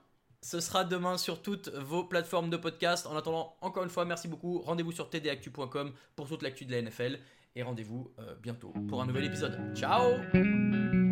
[0.40, 3.06] Ce sera demain sur toutes vos plateformes de podcast.
[3.06, 4.58] En attendant, encore une fois, merci beaucoup.
[4.60, 7.18] Rendez-vous sur tdactu.com pour toute l'actu de la NFL.
[7.54, 9.58] Et rendez-vous euh, bientôt pour un nouvel épisode.
[9.76, 11.11] Ciao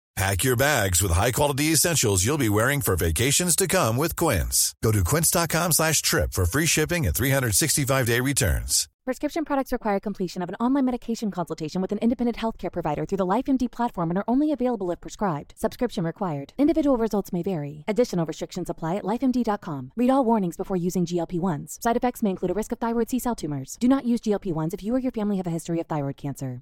[0.17, 4.75] Pack your bags with high-quality essentials you'll be wearing for vacations to come with Quince.
[4.83, 8.89] Go to quince.com slash trip for free shipping and 365-day returns.
[9.05, 13.17] Prescription products require completion of an online medication consultation with an independent healthcare provider through
[13.17, 15.53] the LifeMD platform and are only available if prescribed.
[15.57, 16.53] Subscription required.
[16.57, 17.83] Individual results may vary.
[17.87, 19.91] Additional restrictions apply at lifemd.com.
[19.95, 21.81] Read all warnings before using GLP-1s.
[21.81, 23.77] Side effects may include a risk of thyroid C-cell tumors.
[23.79, 26.61] Do not use GLP-1s if you or your family have a history of thyroid cancer.